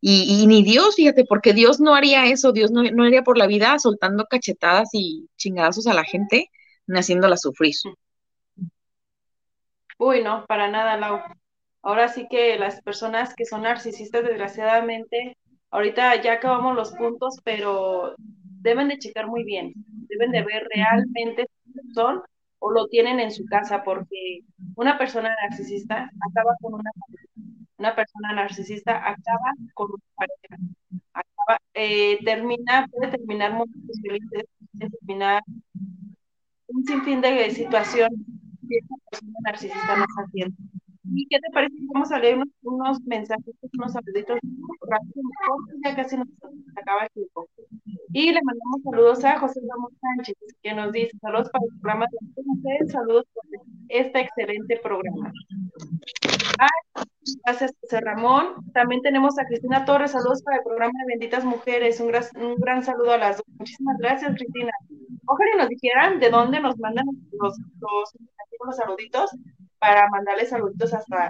[0.04, 3.46] Y, ni Dios, fíjate, porque Dios no haría eso, Dios no, no haría por la
[3.48, 6.50] vida soltando cachetadas y chingadazos a la gente.
[6.88, 7.76] haciéndola sufrir.
[10.04, 11.20] Uy, no, para nada, Lau.
[11.84, 15.38] Ahora sí que las personas que son narcisistas, desgraciadamente,
[15.70, 19.74] ahorita ya acabamos los puntos, pero deben de checar muy bien,
[20.10, 22.24] deben de ver realmente si son
[22.58, 24.40] o lo tienen en su casa, porque
[24.76, 26.90] una persona narcisista acaba con una
[27.78, 30.64] una persona narcisista acaba con una pareja,
[31.14, 34.46] acaba, eh, termina, puede terminar momentos felices,
[34.80, 35.44] puede terminar
[36.68, 38.20] un sinfín de situaciones
[38.72, 40.56] que esa persona narcisista haciendo.
[41.14, 41.76] ¿Y qué te parece?
[41.94, 44.40] Vamos a leer unos, unos mensajes, unos saluditos
[45.84, 46.28] ya casi nos
[46.76, 47.48] acaba el tiempo.
[48.14, 52.06] Y le mandamos saludos a José Ramón Sánchez, que nos dice saludos para el programa
[52.12, 53.44] de ustedes, saludos por
[53.90, 55.32] este excelente programa.
[57.44, 58.56] Gracias, José Ramón.
[58.74, 62.00] También tenemos a Cristina Torres, saludos para el programa de Benditas Mujeres.
[62.00, 63.46] Un gran, un gran saludo a las dos.
[63.60, 64.72] Muchísimas gracias, Cristina.
[65.26, 67.06] Ojalá nos dijeran de dónde nos mandan
[67.40, 68.14] los, los,
[68.66, 69.32] los saluditos
[69.80, 71.28] para mandarles saluditos hasta,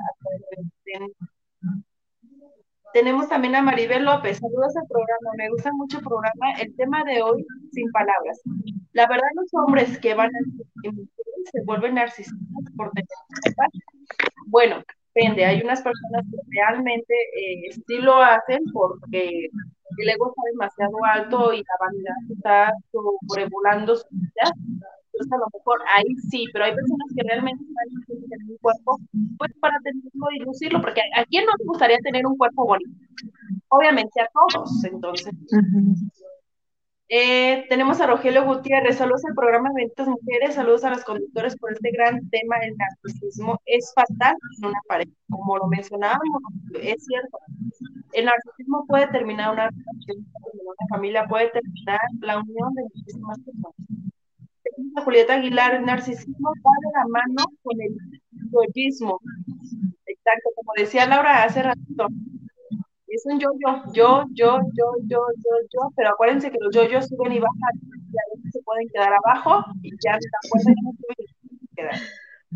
[2.94, 4.38] tenemos también a Maribel López.
[4.38, 5.32] Saludos al programa.
[5.38, 6.52] Me gusta mucho el programa.
[6.60, 8.42] El tema de hoy, sin palabras.
[8.92, 10.40] La verdad, los hombres que van a
[11.52, 12.38] se vuelven narcisistas
[12.76, 13.08] por tener
[14.48, 14.84] Bueno,
[15.14, 15.46] depende.
[15.46, 19.50] Hay unas personas que realmente eh, sí lo hacen porque
[19.98, 24.52] el ego está demasiado alto y la vanidad está sobrevolando su vida
[25.30, 29.00] a lo mejor ahí sí, pero hay personas que realmente están tener un cuerpo,
[29.38, 32.92] pues para tenerlo y lucirlo, porque a, quién no le gustaría tener un cuerpo bonito?
[33.70, 35.34] Obviamente a todos, entonces.
[37.14, 41.58] Eh, tenemos a Rogelio Gutiérrez, saludos al programa de Benditas Mujeres, saludos a los conductores
[41.58, 46.42] por este gran tema, el narcisismo es fatal en una pareja, como lo mencionábamos,
[46.82, 47.38] es cierto,
[48.14, 53.74] el narcisismo puede terminar una relación, una familia puede terminar la unión de muchísimas personas.
[55.04, 57.94] Julieta Aguilar, el narcisismo va de la mano con el
[58.54, 59.20] yoyismo.
[60.06, 62.08] Exacto, como decía Laura hace ratito.
[63.12, 67.34] Es un yo-yo, yo, yo, yo, yo, yo, yo, pero acuérdense que los yo-yo suben
[67.34, 70.92] y bajan, y a veces se pueden quedar abajo y ya la cuerda no.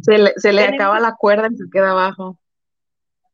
[0.02, 2.38] Se le, se le acaba la cuerda y se queda abajo.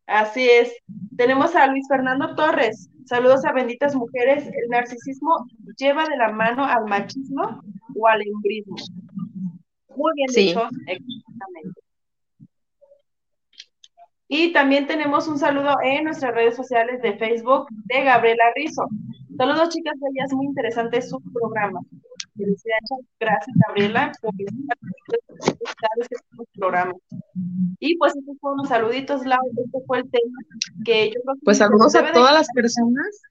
[0.08, 0.74] Así es.
[1.16, 2.90] Tenemos a Luis Fernando Torres.
[3.06, 4.46] Saludos a benditas mujeres.
[4.46, 5.46] El narcisismo
[5.78, 7.62] lleva de la mano al machismo
[7.96, 8.76] o al embrismo.
[9.96, 11.81] Muy bien dicho, exactamente.
[14.34, 18.88] Y también tenemos un saludo en nuestras redes sociales de Facebook de Gabriela Rizo.
[19.38, 21.82] Saludos, chicas bellas, muy interesante su programa.
[22.36, 24.32] Gracias, Gabriela, por
[26.00, 26.18] este
[26.54, 26.94] programa.
[27.80, 30.38] Y pues estos fueron los saluditos, Lau, este fue el tema
[30.86, 33.22] que yo creo que Pues saludos a todas las personas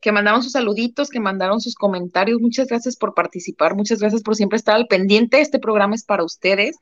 [0.00, 2.40] que mandaron sus saluditos, que mandaron sus comentarios.
[2.40, 5.40] Muchas gracias por participar, muchas gracias por siempre estar al pendiente.
[5.40, 6.76] Este programa es para ustedes.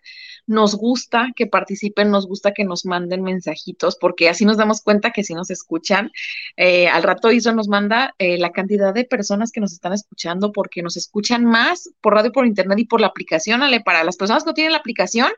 [0.50, 5.12] Nos gusta que participen, nos gusta que nos manden mensajitos, porque así nos damos cuenta
[5.12, 6.10] que si nos escuchan.
[6.56, 10.50] Eh, al rato Isra nos manda eh, la cantidad de personas que nos están escuchando,
[10.50, 13.62] porque nos escuchan más por radio, por internet y por la aplicación.
[13.62, 15.30] Ale, para las personas que no tienen la aplicación,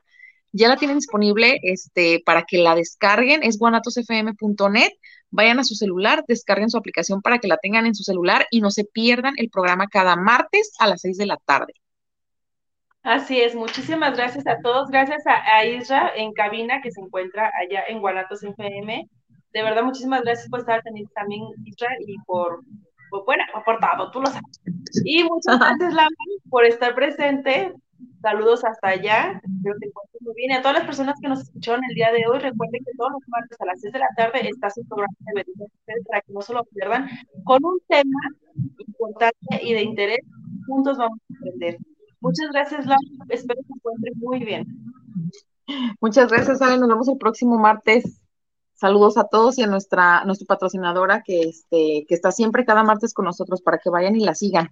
[0.50, 4.92] ya la tienen disponible este, para que la descarguen, es guanatosfm.net
[5.30, 8.62] vayan a su celular, descarguen su aplicación para que la tengan en su celular y
[8.62, 11.74] no se pierdan el programa cada martes a las 6 de la tarde.
[13.02, 17.82] Así es, muchísimas gracias a todos, gracias a, Isra en cabina que se encuentra allá
[17.88, 19.08] en Guanatos FM.
[19.52, 22.62] De verdad, muchísimas gracias por estar también, Isra, y por,
[23.10, 24.60] por, bueno, por todo, tú lo sabes.
[25.04, 26.08] Y muchas gracias, Laura,
[26.48, 27.74] por estar presente,
[28.20, 30.50] Saludos hasta allá, espero que encuentres muy bien.
[30.52, 33.12] Y a todas las personas que nos escucharon el día de hoy, recuerden que todos
[33.12, 36.32] los martes a las 6 de la tarde está su programa de ustedes para que
[36.32, 37.08] no se lo pierdan,
[37.44, 38.20] con un tema
[38.78, 40.20] importante y de interés.
[40.68, 41.78] Juntos vamos a aprender.
[42.22, 43.26] Muchas gracias, Laura.
[43.28, 44.66] Espero que se encuentren muy bien.
[46.00, 46.78] Muchas gracias, Ale.
[46.78, 48.20] Nos vemos el próximo martes.
[48.74, 53.12] Saludos a todos y a nuestra, nuestra patrocinadora que, este, que está siempre cada martes
[53.12, 54.70] con nosotros para que vayan y la sigan.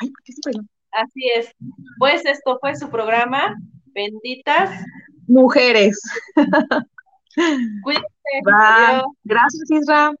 [0.00, 0.50] Ay, ¿por qué se
[0.90, 1.50] Así es.
[1.98, 3.56] Pues esto fue su programa.
[3.86, 4.70] Benditas
[5.26, 6.00] mujeres.
[7.82, 8.08] Cuídense.
[9.24, 10.12] Gracias, Isra.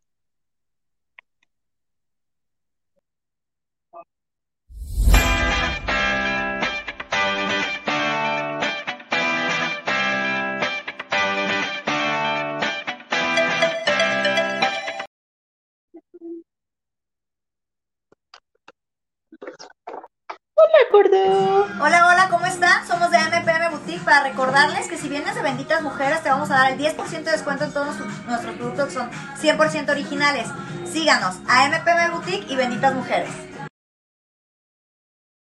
[21.80, 22.86] Hola, hola, ¿cómo están?
[22.86, 26.54] Somos de MPM Boutique para recordarles que si vienes de Benditas Mujeres te vamos a
[26.54, 27.96] dar el 10% de descuento en todos
[28.26, 29.10] nuestros productos que son
[29.40, 30.48] 100% originales.
[30.90, 33.30] Síganos a MPM Boutique y Benditas Mujeres.